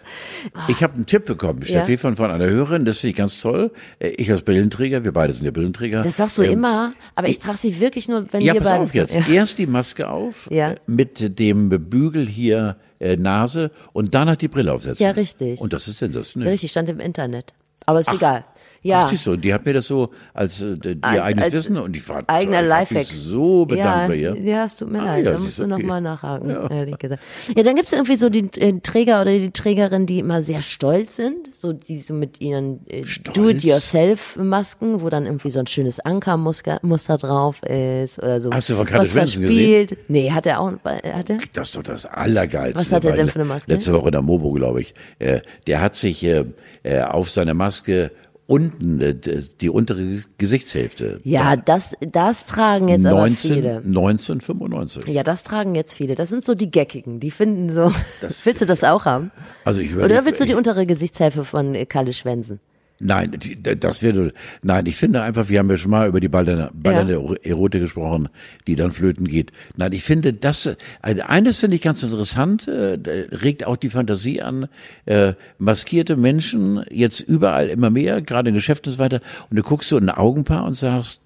[0.68, 3.72] Ich habe einen Tipp bekommen, Steffi, von, von einer Hörerin, das finde ich ganz toll.
[3.98, 6.02] Äh, Ich als Brillenträger, wir beide sind ja Brillenträger.
[6.02, 8.70] Das sagst du Ähm, immer, aber ich trage sie wirklich nur, wenn Ja, wir pass
[8.70, 9.12] beide auf jetzt.
[9.12, 9.22] Ja.
[9.28, 10.70] Erst die Maske auf, Ja.
[10.70, 15.04] äh, mit dem Bügel hier äh, Nase und danach die Brille aufsetzen.
[15.04, 15.60] Ja, richtig.
[15.60, 16.48] Und das ist sensationell.
[16.50, 17.52] Richtig, stand im Internet.
[17.84, 18.44] Aber ist egal.
[18.82, 19.02] Ja.
[19.04, 21.96] Ach, siehst du, die hat mir das so als äh, ihr eigenes als Wissen und
[21.96, 23.06] ich war eigener Lifehack.
[23.06, 24.36] so bedankt ja, bei ihr.
[24.42, 25.70] Ja, es tut mir Ah, leid, ja, da musst du okay.
[25.70, 27.22] nochmal nachhaken, ehrlich gesagt.
[27.56, 31.16] Ja, dann gibt's irgendwie so die äh, Träger oder die Trägerin, die immer sehr stolz
[31.16, 33.02] sind, so die so mit ihren äh?
[33.34, 38.52] Do-it-yourself-Masken, wo dann irgendwie so ein schönes Ankermuster Muster drauf ist oder so.
[38.52, 39.96] Hast du von was Svensson verspielt.
[40.08, 41.38] Nee, hat er auch, hat er?
[41.52, 42.80] Das ist doch das Allergeilste.
[42.80, 43.72] Was hat er denn für eine Maske?
[43.72, 44.94] Letzte Woche in der Mobo, glaube ich.
[45.18, 46.44] Äh, der hat sich äh,
[46.82, 48.10] äh, auf seiner Maske
[48.46, 49.14] unten äh,
[49.60, 51.20] die untere Gesichtshälfte.
[51.24, 53.76] Ja, das, das tragen jetzt aber 19, viele.
[53.78, 55.06] 1995.
[55.08, 56.14] Ja, das tragen jetzt viele.
[56.14, 57.20] Das sind so die Geckigen.
[57.20, 57.92] Die finden so.
[58.44, 59.30] willst du das auch haben?
[59.64, 62.60] Also ich Oder überleg- willst du die untere Gesichtshälfte von äh, Kalle Schwensen?
[63.04, 63.36] Nein,
[63.80, 64.32] das wäre,
[64.62, 68.28] nein, ich finde einfach, wir haben ja schon mal über die ballernde, ballernde Erotik gesprochen,
[68.68, 69.50] die dann flöten geht.
[69.76, 72.98] Nein, ich finde das, eines finde ich ganz interessant, äh,
[73.32, 74.68] regt auch die Fantasie an,
[75.06, 79.62] äh, maskierte Menschen jetzt überall immer mehr, gerade in Geschäften und so weiter, und du
[79.64, 81.20] guckst so in ein Augenpaar und sagst,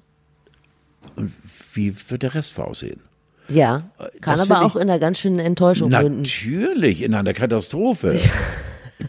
[1.75, 3.01] wie wird der Rest aussehen?
[3.49, 3.91] Ja,
[4.23, 6.23] kann das aber auch in einer ganz schönen Enttäuschung münden.
[6.23, 8.19] Natürlich, in einer Katastrophe.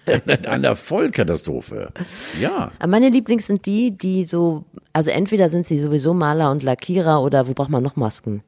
[0.25, 1.91] in einer Vollkatastrophe.
[2.41, 2.71] Ja.
[2.79, 7.21] Aber Meine Lieblings sind die, die so, also entweder sind sie sowieso Maler und Lackierer
[7.21, 8.43] oder wo braucht man noch Masken?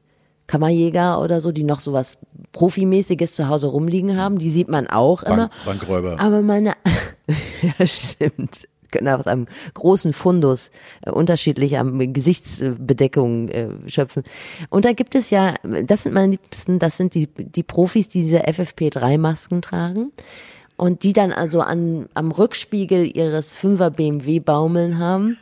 [0.46, 2.18] Kammerjäger oder so, die noch sowas
[2.52, 5.48] Profimäßiges zu Hause rumliegen haben, die sieht man auch immer.
[5.64, 6.18] Bank, Bankräuber.
[6.18, 6.74] Aber meine,
[7.78, 10.70] ja stimmt, genau, aus einem großen Fundus
[11.06, 14.24] äh, unterschiedlicher Gesichtsbedeckungen äh, schöpfen.
[14.70, 15.54] Und da gibt es ja,
[15.84, 20.12] das sind meine Liebsten, das sind die, die Profis, die diese FFP3-Masken tragen.
[20.80, 25.36] Und die dann also an, am Rückspiegel ihres 5er BMW baumeln haben.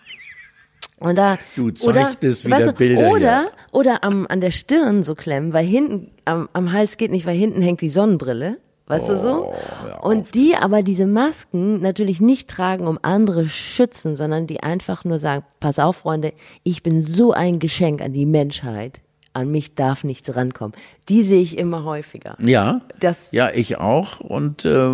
[0.98, 3.50] Und da, Du zeichnest wieder weißt du, Bilder Oder, hier.
[3.70, 7.36] oder am, an der Stirn so klemmen, weil hinten, am, am Hals geht nicht, weil
[7.36, 8.58] hinten hängt die Sonnenbrille.
[8.88, 9.52] Weißt du so?
[9.52, 15.04] Oh, Und die aber diese Masken natürlich nicht tragen, um andere schützen, sondern die einfach
[15.04, 16.32] nur sagen, pass auf, Freunde,
[16.64, 19.02] ich bin so ein Geschenk an die Menschheit.
[19.34, 20.74] An mich darf nichts rankommen.
[21.08, 22.34] Die sehe ich immer häufiger.
[22.40, 24.20] Ja, Das- ja, ich auch.
[24.20, 24.90] Und äh,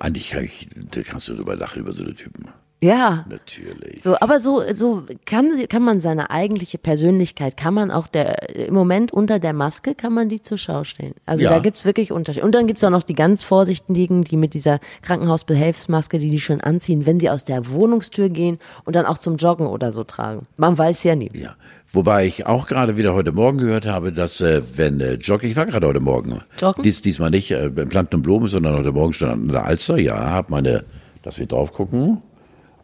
[0.00, 2.48] eigentlich kann ich, da kannst du drüber lachen über so eine Typen.
[2.80, 3.24] Ja.
[3.28, 4.02] Natürlich.
[4.02, 8.54] So, aber so, so kann, sie, kann man seine eigentliche Persönlichkeit, kann man auch der,
[8.54, 11.14] im Moment unter der Maske, kann man die zur Schau stellen.
[11.26, 11.50] Also Ja.
[11.50, 12.46] da gibt's wirklich Unterschiede.
[12.46, 16.60] Und dann gibt's auch noch die ganz Vorsichtigen, die mit dieser Krankenhausbehelfsmaske, die die schon
[16.60, 20.46] anziehen, wenn sie aus der Wohnungstür gehen und dann auch zum Joggen oder so tragen.
[20.56, 21.30] Man weiß ja nie.
[21.34, 21.56] Ja.
[21.90, 25.56] Wobei ich auch gerade wieder heute Morgen gehört habe, dass äh, wenn äh, Jogge, ich
[25.56, 26.82] war gerade heute Morgen, Joggen?
[26.82, 29.98] Dies, diesmal nicht äh, beim Planten und Blumen, sondern heute Morgen stand an der Alster,
[29.98, 30.84] ja, habe meine,
[31.22, 32.20] dass wir drauf gucken,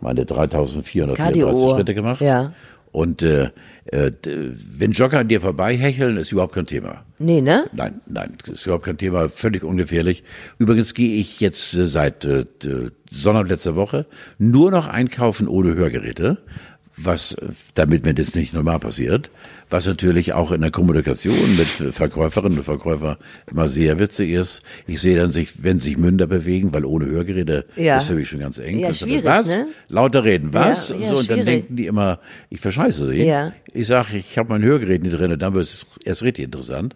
[0.04, 1.74] meine 3434 Cardio.
[1.74, 2.20] Schritte gemacht.
[2.20, 2.52] Ja.
[2.92, 3.50] Und äh,
[3.86, 7.04] äh, wenn Jogger an dir vorbei hecheln, ist überhaupt kein Thema.
[7.18, 7.64] Nee, ne?
[7.72, 10.22] Nein, nein, das ist überhaupt kein Thema, völlig ungefährlich.
[10.58, 12.44] Übrigens gehe ich jetzt äh, seit äh,
[13.10, 14.06] Sonntag letzter Woche
[14.38, 16.38] nur noch einkaufen ohne Hörgeräte,
[16.96, 17.36] was,
[17.74, 19.30] damit mir das nicht normal passiert,
[19.68, 23.16] was natürlich auch in der Kommunikation mit Verkäuferinnen und Verkäufern
[23.50, 24.62] immer sehr witzig ist.
[24.86, 27.96] Ich sehe dann sich, wenn sich Münder bewegen, weil ohne Hörgeräte Ja.
[27.96, 28.78] ist für mich schon ganz eng.
[28.78, 29.48] Ja, schwierig, was?
[29.48, 29.66] ne?
[29.88, 30.90] Lauter reden, was?
[30.90, 31.46] Ja, und ja, so, und dann schwierig.
[31.46, 32.20] denken die immer,
[32.50, 33.24] ich verscheiße sie.
[33.24, 33.52] Ja.
[33.72, 36.94] Ich sage, ich habe mein Hörgerät nicht drin, dann wird es erst richtig interessant.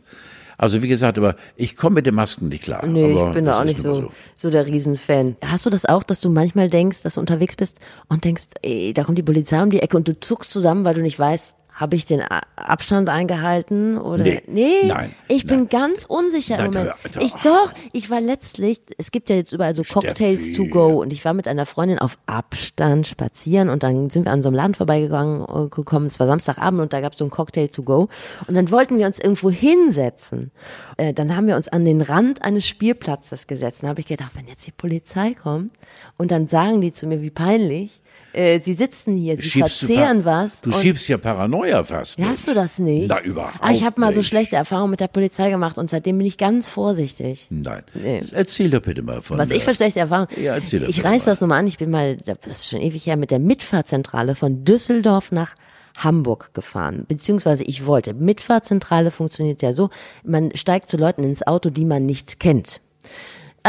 [0.59, 2.85] Also wie gesagt, aber ich komme mit den Masken nicht klar.
[2.85, 5.37] Nee, aber ich bin da auch nicht so, mal so der Riesenfan.
[5.43, 7.79] Hast du das auch, dass du manchmal denkst, dass du unterwegs bist
[8.09, 10.95] und denkst, ey, da kommt die Polizei um die Ecke und du zuckst zusammen, weil
[10.95, 12.23] du nicht weißt, habe ich den
[12.57, 15.69] Abstand eingehalten oder Nee, nein, ich bin nein.
[15.69, 16.95] ganz unsicher im Nein, Moment.
[17.05, 20.65] da- da- Ich doch, ich war letztlich, es gibt ja jetzt überall so Cocktails to
[20.65, 20.69] Steffi.
[20.71, 24.43] go und ich war mit einer Freundin auf Abstand spazieren und dann sind wir an
[24.43, 27.31] so einem Laden vorbeigegangen äh, gekommen, es war Samstagabend und da gab es so ein
[27.31, 28.09] Cocktail to go
[28.49, 30.51] und dann wollten wir uns irgendwo hinsetzen.
[30.97, 33.85] Äh, dann haben wir uns an den Rand eines Spielplatzes gesetzt.
[33.85, 35.71] Da habe ich gedacht, wenn jetzt die Polizei kommt
[36.17, 38.01] und dann sagen die zu mir, wie peinlich,
[38.33, 40.61] äh, sie sitzen hier, sie Schiebst du verzehren Pa- was.
[40.61, 42.19] Du schiebst ja Paranoia fast.
[42.19, 42.29] mit.
[42.29, 43.09] Hast du das nicht?
[43.09, 46.19] Na, überhaupt Ah, ich habe mal so schlechte Erfahrungen mit der Polizei gemacht und seitdem
[46.19, 47.47] bin ich ganz vorsichtig.
[47.51, 47.83] Nein.
[47.95, 48.23] Nee.
[48.33, 49.39] Erzähl doch bitte mal von.
[49.39, 50.29] Was ich für schlechte Erfahrungen.
[50.43, 51.33] Ja, erzähl doch ich reiß mal.
[51.33, 51.67] das nochmal an.
[51.67, 55.55] Ich bin mal, das ist schon ewig her, mit der Mitfahrzentrale von Düsseldorf nach
[55.97, 57.07] Hamburg gefahren.
[57.09, 58.15] Beziehungsweise ich wollte.
[58.15, 59.91] Mitfahrzentrale funktioniert ja so,
[60.23, 62.81] man steigt zu Leuten ins Auto, die man nicht kennt.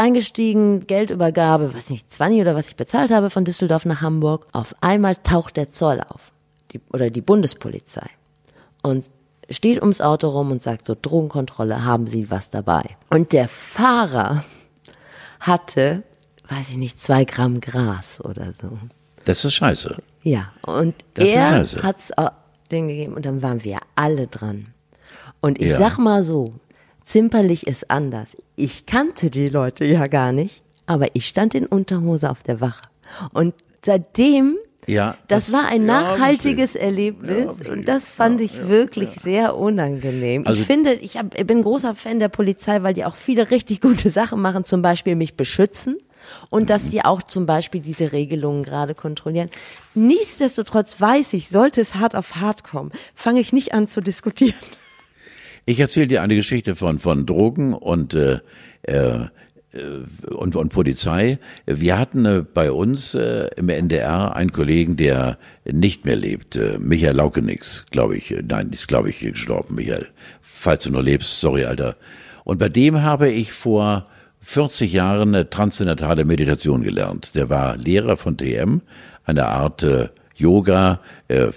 [0.00, 4.46] Eingestiegen, Geldübergabe, weiß nicht, 20 oder was ich bezahlt habe von Düsseldorf nach Hamburg.
[4.52, 6.32] Auf einmal taucht der Zoll auf.
[6.72, 8.06] Die, oder die Bundespolizei.
[8.82, 9.04] Und
[9.50, 12.82] steht ums Auto rum und sagt so, Drogenkontrolle, haben Sie was dabei?
[13.10, 14.44] Und der Fahrer
[15.40, 16.02] hatte,
[16.48, 18.78] weiß ich nicht, zwei Gramm Gras oder so.
[19.24, 19.96] Das ist scheiße.
[20.22, 22.30] Ja, und Das er hat's auch
[22.70, 24.68] den gegeben und dann waren wir alle dran.
[25.40, 25.78] Und ich Ja.
[25.78, 26.54] sag mal so,
[27.10, 28.36] zimperlich ist anders.
[28.56, 32.82] Ich kannte die Leute ja gar nicht, aber ich stand in Unterhose auf der Wache.
[33.32, 33.54] Und
[33.84, 34.56] seitdem,
[34.86, 36.82] Ja, das, das- war ein ja, nachhaltiges verstehe.
[36.88, 40.46] Erlebnis Ja, und das fand ich wirklich sehr unangenehm.
[40.46, 43.50] Also- ich finde, ich, hab, ich bin großer Fan der Polizei, weil die auch viele
[43.50, 45.96] richtig gute Sachen machen, zum Beispiel mich beschützen
[46.50, 49.50] und dass sie auch zum Beispiel diese Regelungen gerade kontrollieren.
[49.94, 54.54] Nichtsdestotrotz weiß ich, sollte es hart auf hart kommen, fange ich nicht an zu diskutieren.
[55.66, 58.40] Ich erzähle dir eine Geschichte von, von Drogen und, äh,
[58.82, 59.26] äh,
[60.28, 61.38] und, und Polizei.
[61.66, 65.38] Wir hatten äh, bei uns äh, im NDR einen Kollegen, der
[65.70, 68.32] nicht mehr lebt, äh, Michael Laukenix, glaube ich.
[68.32, 70.08] Äh, Nein, ist, glaube ich, gestorben, Michael.
[70.40, 71.96] Falls du noch lebst, sorry, Alter.
[72.44, 74.06] Und bei dem habe ich vor
[74.40, 77.34] 40 Jahren eine transzendentale Meditation gelernt.
[77.34, 78.80] Der war Lehrer von TM,
[79.24, 81.48] eine Art äh, Yoga, äh,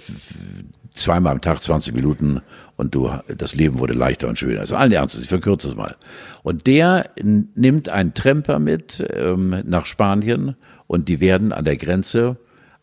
[0.92, 2.40] zweimal am Tag 20 Minuten
[2.76, 4.60] und du, das Leben wurde leichter und schöner.
[4.60, 5.96] Also allen Ernstes, ich verkürze es mal.
[6.42, 10.56] Und der nimmt einen Tremper mit ähm, nach Spanien
[10.86, 12.36] und die werden an der Grenze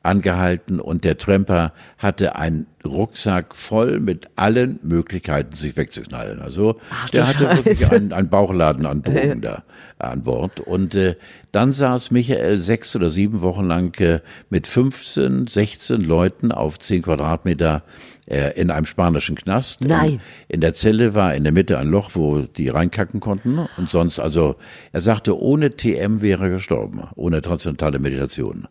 [0.04, 6.42] angehalten und der Tramper hatte einen Rucksack voll mit allen Möglichkeiten, sich wegzuknallen.
[6.42, 6.80] Also
[7.14, 9.64] der hatte wirklich einen, einen Bauchladen an Drogen da
[10.00, 10.60] an Bord.
[10.60, 11.16] Und äh,
[11.52, 17.04] dann saß Michael sechs oder sieben Wochen lang äh, mit 15, 16 Leuten auf 10
[17.04, 17.84] Quadratmeter
[18.28, 19.82] äh, in einem spanischen Knast.
[19.82, 20.14] Nein.
[20.14, 23.68] Und in der Zelle war in der Mitte ein Loch, wo die reinkacken konnten.
[23.78, 24.56] Und sonst, also,
[24.92, 28.68] er sagte, ohne TM wäre er gestorben, ohne transzendentale Meditation.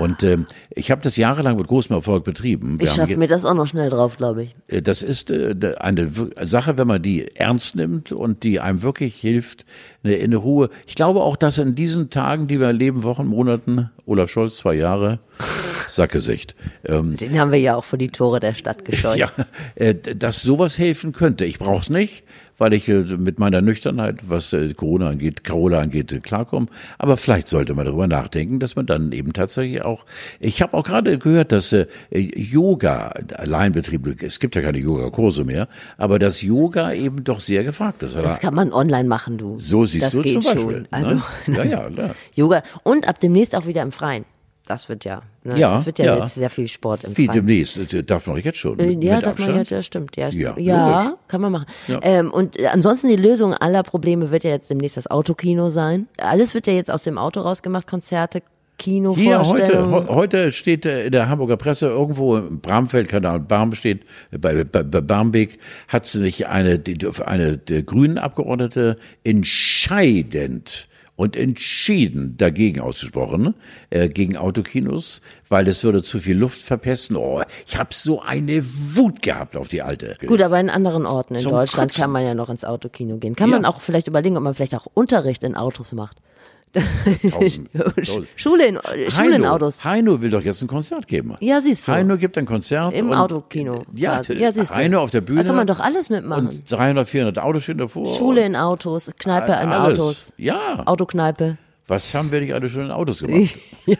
[0.00, 2.78] Und ähm, ich habe das jahrelang mit großem Erfolg betrieben.
[2.80, 4.56] Wir Ich schaffe mir das auch noch schnell drauf, glaube ich.
[4.68, 6.10] äh, Das ist äh, eine
[6.44, 9.64] Sache, wenn man die ernst nimmt und die einem wirklich hilft,
[10.02, 10.70] eine innere Ruhe.
[10.86, 14.74] Ich glaube auch, dass in diesen Tagen, die wir erleben, Wochen, Monaten, Olaf Scholz, zwei
[14.74, 15.18] Jahre,
[15.88, 16.54] Sackgesicht,
[16.84, 19.16] ähm, Den haben wir ja auch vor die Tore der Stadt gescheut.
[19.16, 19.28] ja,
[19.76, 21.44] äh, dass sowas helfen könnte.
[21.44, 22.24] Ich brauche es nicht,
[22.58, 26.66] weil ich äh, mit meiner Nüchternheit, was äh, Corona angeht, Carola angeht, äh, klarkomme.
[26.98, 30.04] Aber vielleicht sollte man darüber nachdenken, dass man dann eben tatsächlich auch.
[30.40, 31.74] Ich habe auch gerade gehört, dass
[32.10, 38.02] Yoga, Alleinbetrieb, es gibt ja keine Yoga-Kurse mehr, aber dass Yoga eben doch sehr gefragt
[38.02, 38.14] ist.
[38.14, 39.58] Das kann man online machen, du.
[39.58, 40.74] so siehst das du geht zum Beispiel.
[40.74, 40.88] schon.
[40.90, 41.22] Also ne?
[41.56, 42.14] Ja, ja, klar.
[42.34, 44.24] Yoga und ab demnächst auch wieder im Freien.
[44.66, 45.20] Das wird ja.
[45.42, 45.58] Ne?
[45.58, 46.16] Ja, es wird ja, ja.
[46.22, 48.78] jetzt sehr viel Sport im Wie demnächst, äh, darf man jetzt schon.
[48.78, 49.70] Äh, Mit, Ja, mit darf man Abstand?
[49.70, 50.16] ja, das stimmt.
[50.16, 51.66] Ja, Ja, ja, kann man machen.
[52.00, 56.08] Ähm, und äh, ansonsten die Lösung aller Probleme wird ja jetzt demnächst das Autokino sein.
[56.16, 58.40] Alles wird ja jetzt aus dem Auto rausgemacht, Konzerte,
[58.78, 63.46] Kino, Hier heute, he- heute steht in der Hamburger Presse irgendwo im Bramfeld, keine Ahnung,
[63.46, 64.00] Barm steht,
[64.32, 65.58] bei, bei, bei Barmbek
[65.88, 73.54] hat sich eine, die, eine der grünen Abgeordnete entscheidend und entschieden dagegen ausgesprochen,
[73.90, 77.16] äh, gegen Autokinos, weil es würde zu viel Luft verpesten.
[77.16, 80.16] Oh, ich habe so eine Wut gehabt auf die alte.
[80.26, 82.02] Gut, aber in anderen Orten in Zum Deutschland Kotzen.
[82.02, 83.36] kann man ja noch ins Autokino gehen.
[83.36, 83.56] Kann Ja.
[83.56, 86.18] man auch vielleicht überlegen, ob man vielleicht auch Unterricht in Autos macht.
[87.30, 87.68] Tausend-
[88.06, 88.28] tausend.
[88.36, 89.84] Schule in, Schule in Autos.
[89.84, 91.36] Heino will doch jetzt ein Konzert geben.
[91.40, 91.92] Ja, siehst du.
[91.92, 92.92] Heino gibt ein Konzert.
[92.94, 93.82] Im Autokino.
[93.94, 94.34] Ja, quasi.
[94.34, 94.74] ja siehst du.
[94.76, 95.42] Heino auf der Bühne.
[95.42, 96.48] Da kann man doch alles mitmachen.
[96.48, 98.06] und 300, 400 Autos stehen davor.
[98.14, 99.98] Schule in Autos, Kneipe in Alles.
[100.00, 100.32] Autos.
[100.36, 100.82] Ja.
[100.86, 101.56] Autokneipe.
[101.86, 103.56] Was haben wir nicht alle schon in Autos gemacht?
[103.86, 103.98] Ja,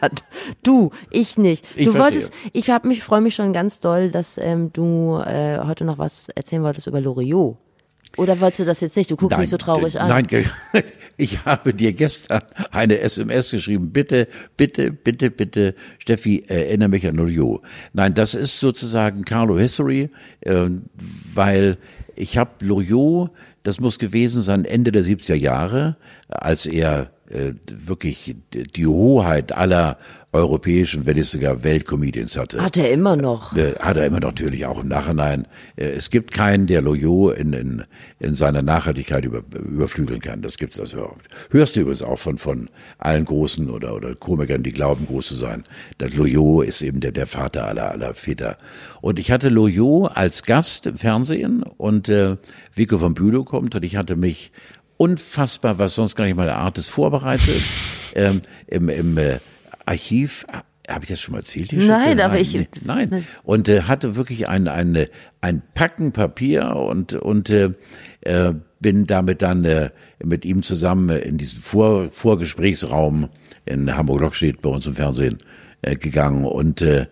[0.63, 1.63] du, ich nicht.
[1.75, 2.13] Ich du verstehe.
[2.23, 5.99] wolltest, ich hab mich, freue mich schon ganz doll, dass ähm, du äh, heute noch
[5.99, 7.57] was erzählen wolltest über Loriot.
[8.17, 9.11] Oder wolltest du das jetzt nicht?
[9.11, 10.09] Du guckst mich so traurig an.
[10.09, 10.27] Nein,
[11.17, 12.41] ich habe dir gestern
[12.71, 13.91] eine SMS geschrieben.
[13.91, 17.61] Bitte, bitte, bitte, bitte, Steffi, erinnere mich an Loriot.
[17.93, 20.09] Nein, das ist sozusagen Carlo History,
[20.41, 20.69] äh,
[21.33, 21.77] weil
[22.15, 23.31] ich habe Loriot,
[23.63, 25.97] das muss gewesen sein Ende der 70er Jahre,
[26.27, 29.97] als er äh, wirklich die Hoheit aller
[30.35, 32.61] europäischen, wenn nicht sogar Weltcomedians hatte.
[32.61, 33.55] Hat er immer noch.
[33.55, 35.47] Äh, hat er immer natürlich auch im Nachhinein.
[35.75, 37.83] Äh, Es gibt keinen, der Loyot in, in,
[38.19, 40.41] in seiner Nachhaltigkeit über, überflügeln kann.
[40.41, 41.27] Das gibt's also überhaupt.
[41.49, 45.35] Hörst du übrigens auch von, von allen Großen oder, oder Komikern, die glauben, groß zu
[45.35, 45.63] sein.
[45.99, 48.57] Der Loyot ist eben der, der Vater aller, aller Väter.
[49.01, 52.35] Und ich hatte Loyot als Gast im Fernsehen und äh,
[52.73, 54.51] Vico von Bülow kommt und ich hatte mich
[54.97, 57.61] unfassbar, was sonst gar nicht meine Art ist, vorbereitet.
[58.15, 59.39] ähm, Im, im äh,
[59.85, 60.45] Archiv,
[60.87, 61.71] habe ich das schon mal erzählt?
[61.71, 63.25] die Nein, aber ich- nee, Nein.
[63.43, 65.07] Und äh, hatte wirklich ein, ein,
[65.41, 67.71] ein Packen Papier und, und äh,
[68.21, 69.89] äh, bin damit dann äh,
[70.23, 73.29] mit ihm zusammen in diesen Vor Vorgesprächsraum
[73.65, 75.39] in Hamburg-Lockstedt bei uns im Fernsehen
[75.81, 77.07] äh, gegangen und äh,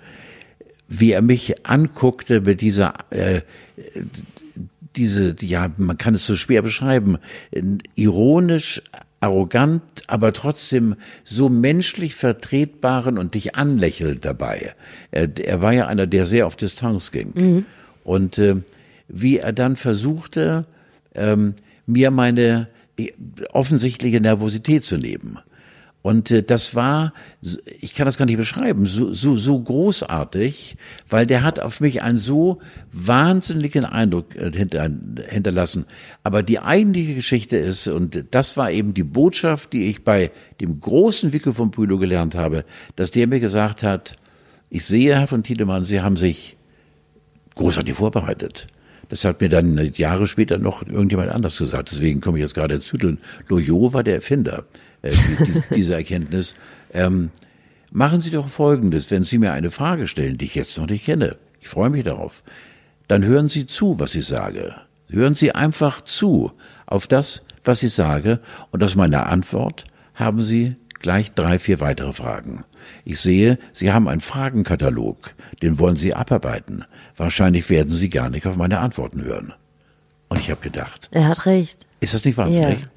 [0.88, 3.41] wie er mich anguckte mit dieser äh,
[4.95, 7.17] diese, ja, man kann es so schwer beschreiben,
[7.95, 8.82] ironisch,
[9.24, 14.74] arrogant, aber trotzdem so menschlich vertretbaren und dich anlächelt dabei.
[15.11, 17.32] Er, er war ja einer, der sehr auf Distanz ging.
[18.03, 18.57] Und äh,
[19.07, 20.65] wie er dann versuchte,
[21.15, 21.53] ähm,
[21.86, 22.67] mir meine
[22.97, 23.11] äh,
[23.51, 25.39] offensichtliche Nervosität zu nehmen.
[26.04, 27.14] Und äh, das war,
[27.80, 30.76] ich kann das gar nicht beschreiben, so, so, so großartig,
[31.10, 32.60] weil der hat auf mich einen so
[32.91, 34.91] wahnsinnigen Eindruck äh, hinter,
[35.30, 35.86] hinterlassen.
[36.22, 40.82] Aber die eigentliche Geschichte ist, und das war eben die Botschaft, die ich bei dem
[40.82, 42.66] großen Wickel von Bülow gelernt habe,
[42.97, 44.18] dass der mir gesagt hat,
[44.70, 46.58] ich sehe, Herr von Tiedemann, Sie haben sich
[47.56, 48.68] großartig vorbereitet.
[49.08, 51.91] Das hat mir dann Jahre später noch irgendjemand anders gesagt.
[51.91, 53.20] Deswegen komme ich jetzt gerade ins Zütteln.
[53.47, 54.66] Loyot war der Erfinder
[55.04, 56.56] äh, die, die, dieser Erkenntnis.
[56.93, 57.30] Ähm,
[57.91, 61.06] machen Sie doch Folgendes, wenn Sie mir eine Frage stellen, die ich jetzt noch nicht
[61.06, 61.38] kenne.
[61.62, 62.41] Ich freue mich darauf.
[63.08, 64.74] Dann hören Sie zu, was ich sage.
[65.10, 66.51] Hören Sie einfach zu
[66.88, 68.39] auf das, was ich sage.
[68.72, 69.86] Und aus meiner Antwort
[70.16, 72.64] haben Sie gleich drei, vier weitere Fragen.
[73.06, 76.86] Ich sehe, Sie haben einen Fragenkatalog, den wollen Sie abarbeiten.
[77.16, 79.54] Wahrscheinlich werden Sie gar nicht auf meine Antworten hören.
[80.30, 81.86] Und ich habe gedacht, Er hat recht.
[81.99, 82.80] ist das nicht wahnsinnig?
[82.82, 82.88] Ja.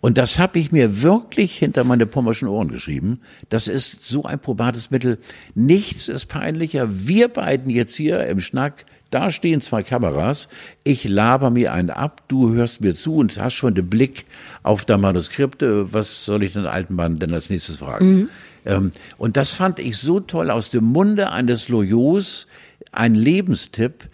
[0.00, 3.20] Und das habe ich mir wirklich hinter meine pommerschen Ohren geschrieben.
[3.48, 5.18] Das ist so ein probates Mittel.
[5.54, 6.88] Nichts ist peinlicher.
[7.08, 10.48] Wir beiden jetzt hier im Schnack, da stehen zwei Kameras.
[10.84, 14.26] Ich laber mir einen ab, du hörst mir zu und hast schon den Blick
[14.62, 15.62] auf dein Manuskript.
[15.62, 18.28] Was soll ich den alten Mann denn als nächstes fragen?
[18.64, 22.46] Ähm, und das fand ich so toll aus dem Munde eines Loyos,
[22.92, 24.08] ein Lebenstipp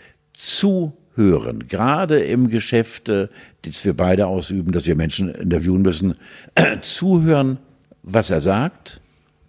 [1.14, 6.14] zuhören, gerade im Geschäft, das wir beide ausüben, dass wir Menschen interviewen müssen,
[6.82, 7.58] zuhören,
[8.02, 9.00] was er sagt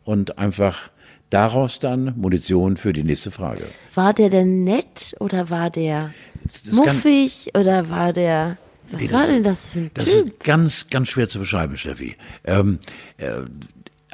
[0.03, 0.89] und einfach
[1.29, 3.63] daraus dann Munition für die nächste Frage.
[3.95, 8.57] War der denn nett oder war der Das muffig oder war der,
[8.91, 10.25] was Nee, war das- denn das für ein Das Typ?
[10.27, 12.15] ist ganz, ganz schwer zu beschreiben, Steffi.
[12.43, 12.77] Ähm,
[13.17, 13.31] äh,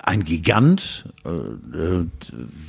[0.04, 2.06] ein Gigant, äh, äh,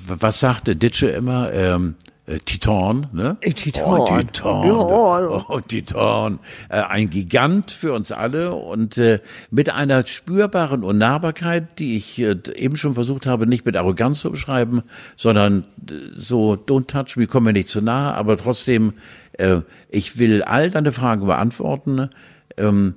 [0.08, 1.52] was sagte Ditsche immer?
[1.52, 1.94] Ähm,
[2.30, 3.36] äh, Titan, ne?
[3.40, 3.84] Titan.
[3.84, 4.66] Oh, Titan.
[4.66, 5.44] Ja.
[5.48, 6.38] Oh, Titan.
[6.68, 9.20] Äh, ein Gigant für uns alle und äh,
[9.50, 14.30] mit einer spürbaren Unnahbarkeit, die ich äh, eben schon versucht habe, nicht mit Arroganz zu
[14.30, 14.82] beschreiben,
[15.16, 18.94] sondern äh, so, don't touch me, komm mir nicht zu nah, aber trotzdem,
[19.32, 22.10] äh, ich will all deine Fragen beantworten.
[22.56, 22.94] Ähm,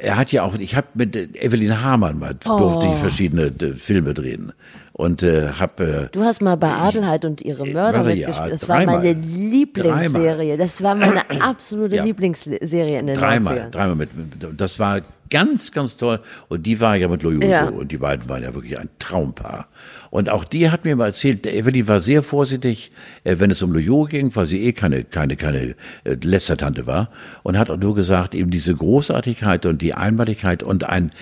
[0.00, 3.72] er hat ja auch, ich habe mit äh, Evelyn Hamann mal durfte ich verschiedene äh,
[3.74, 4.52] Filme drehen
[4.94, 8.52] und äh, habe Du hast mal bei Adelheid und ihre Mörder Mörder, ja, mitgespielt.
[8.52, 10.56] Das war meine Lieblingsserie.
[10.56, 12.04] Das war meine absolute Ja.
[12.04, 13.70] Lieblingsserie in den dreimal, 90ern.
[13.70, 14.10] dreimal mit,
[14.56, 16.20] das war ganz, ganz toll.
[16.48, 17.68] Und die war ja mit Loyoso Ja.
[17.68, 19.66] und die beiden waren ja wirklich ein Traumpaar.
[20.10, 22.92] Und auch die hat mir mal erzählt, der Evelyn war sehr vorsichtig,
[23.24, 25.74] äh, wenn es um Loyo ging, weil sie eh keine, keine, keine
[26.04, 27.10] äh, Lästertante war.
[27.42, 31.12] Und hat auch nur gesagt, eben diese Großartigkeit und die Einmaligkeit und ein, äh,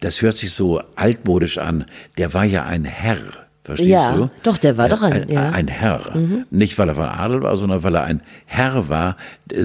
[0.00, 1.84] das hört sich so altmodisch an,
[2.18, 3.18] der war ja ein Herr.
[3.62, 4.30] Verstehst Ja, du?
[4.42, 5.50] doch, der war doch ein- ein, ja.
[5.50, 6.16] ein Herr.
[6.50, 9.16] Nicht, weil er von Adel war, sondern weil er ein Herr war,
[9.52, 9.62] äh,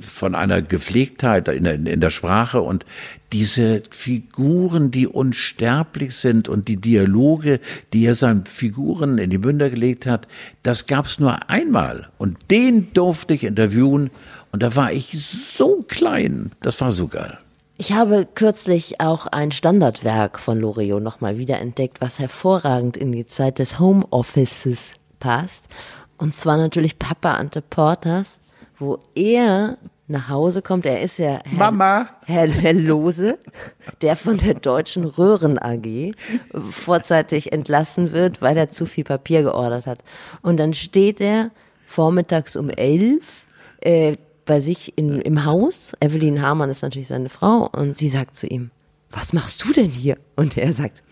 [0.00, 2.86] von einer Gepflegtheit in der, in der Sprache und
[3.34, 7.60] diese Figuren, die unsterblich sind und die Dialoge,
[7.92, 10.26] die er seinen Figuren in die Münder gelegt hat,
[10.62, 12.08] das gab's nur einmal.
[12.16, 14.10] Und den durfte ich interviewen
[14.52, 15.18] und da war ich
[15.54, 16.50] so klein.
[16.62, 17.38] Das war so geil.
[17.76, 23.58] Ich habe kürzlich auch ein Standardwerk von Loriot nochmal wiederentdeckt, was hervorragend in die Zeit
[23.58, 25.64] des Homeoffices passt.
[26.16, 28.38] Und zwar natürlich Papa Ante Porters,
[28.78, 30.86] wo er nach Hause kommt.
[30.86, 32.08] Er ist ja Herr, Mama.
[32.26, 33.38] Herr, Herr Lose,
[34.02, 36.12] der von der Deutschen Röhren AG
[36.70, 39.98] vorzeitig entlassen wird, weil er zu viel Papier geordert hat.
[40.42, 41.50] Und dann steht er
[41.86, 43.46] vormittags um elf
[43.80, 44.14] äh,
[44.44, 45.94] bei sich in, im Haus.
[46.00, 48.70] Evelyn Hamann ist natürlich seine Frau und sie sagt zu ihm,
[49.10, 50.18] was machst du denn hier?
[50.36, 51.02] Und er sagt,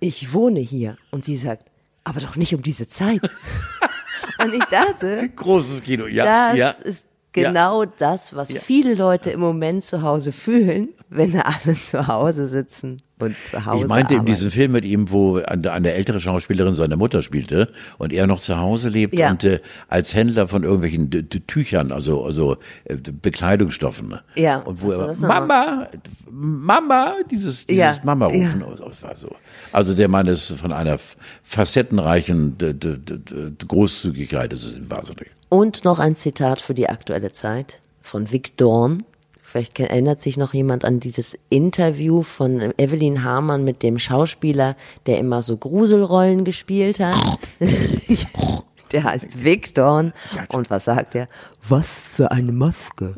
[0.00, 0.96] ich wohne hier.
[1.10, 1.70] Und sie sagt,
[2.04, 3.20] aber doch nicht um diese Zeit.
[4.42, 6.50] und ich dachte, Großes Kino, ja.
[6.50, 6.70] das ja.
[6.70, 7.07] ist
[7.46, 12.98] genau das, was viele Leute im Moment zu Hause fühlen, wenn alle zu Hause sitzen
[13.20, 14.32] und zu Hause Ich meinte in arbeiten.
[14.32, 18.38] diesem Film mit ihm, wo eine, eine ältere Schauspielerin seine Mutter spielte und er noch
[18.40, 19.30] zu Hause lebt Ja.
[19.30, 24.18] und äh, als Händler von irgendwelchen D D Tüchern, also also äh, Bekleidungsstoffen.
[24.36, 25.16] Ja, Und wo war er?
[25.16, 25.88] Mama,
[26.30, 28.86] Mama, dieses dieses Ja, Mama rufen, ja.
[28.86, 29.34] das war so.
[29.72, 30.98] Also der Mann ist von einer
[31.42, 35.28] facettenreichen D D D Großzügigkeit, das ist wahnsinnig.
[35.48, 39.02] Und noch ein Zitat für die aktuelle Zeit von Vic Dorn.
[39.42, 44.76] Vielleicht erinnert sich noch jemand an dieses Interview von Evelyn Hamann mit dem Schauspieler,
[45.06, 47.16] der immer so Gruselrollen gespielt hat.
[48.92, 50.12] der heißt Vic Dorn.
[50.48, 51.28] Und was sagt er?
[51.66, 53.16] Was für eine Maske.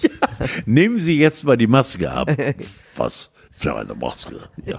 [0.66, 2.30] Nehmen Sie jetzt mal die Maske ab.
[2.96, 4.36] Was für eine Maske.
[4.64, 4.78] Ja.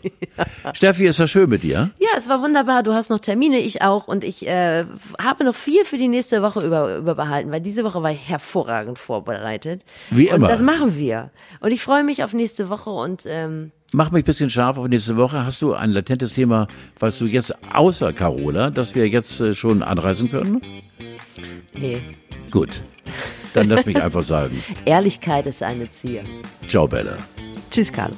[0.74, 1.92] Steffi, ist das schön mit dir?
[2.00, 2.84] Ja, es war wunderbar.
[2.84, 4.08] Du hast noch Termine, ich auch.
[4.08, 4.86] Und ich äh,
[5.22, 9.84] habe noch viel für die nächste Woche über, überbehalten, weil diese Woche war hervorragend vorbereitet.
[10.10, 10.48] Wie und immer.
[10.48, 11.32] das machen wir.
[11.60, 14.88] Und ich freue mich auf nächste Woche und ähm, Mach mich ein bisschen scharf auf
[14.88, 15.44] nächste Woche.
[15.44, 16.68] Hast du ein latentes Thema,
[17.00, 20.62] was du jetzt außer Carola, das wir jetzt äh, schon anreißen können?
[21.74, 22.02] nee,
[22.52, 22.82] Gut.
[23.54, 24.64] Dann lass mich einfach sagen.
[24.86, 26.24] Ehrlichkeit ist eine Zier.
[26.68, 27.18] Ciao, Bella.
[27.72, 28.16] Tschüss, Carlo.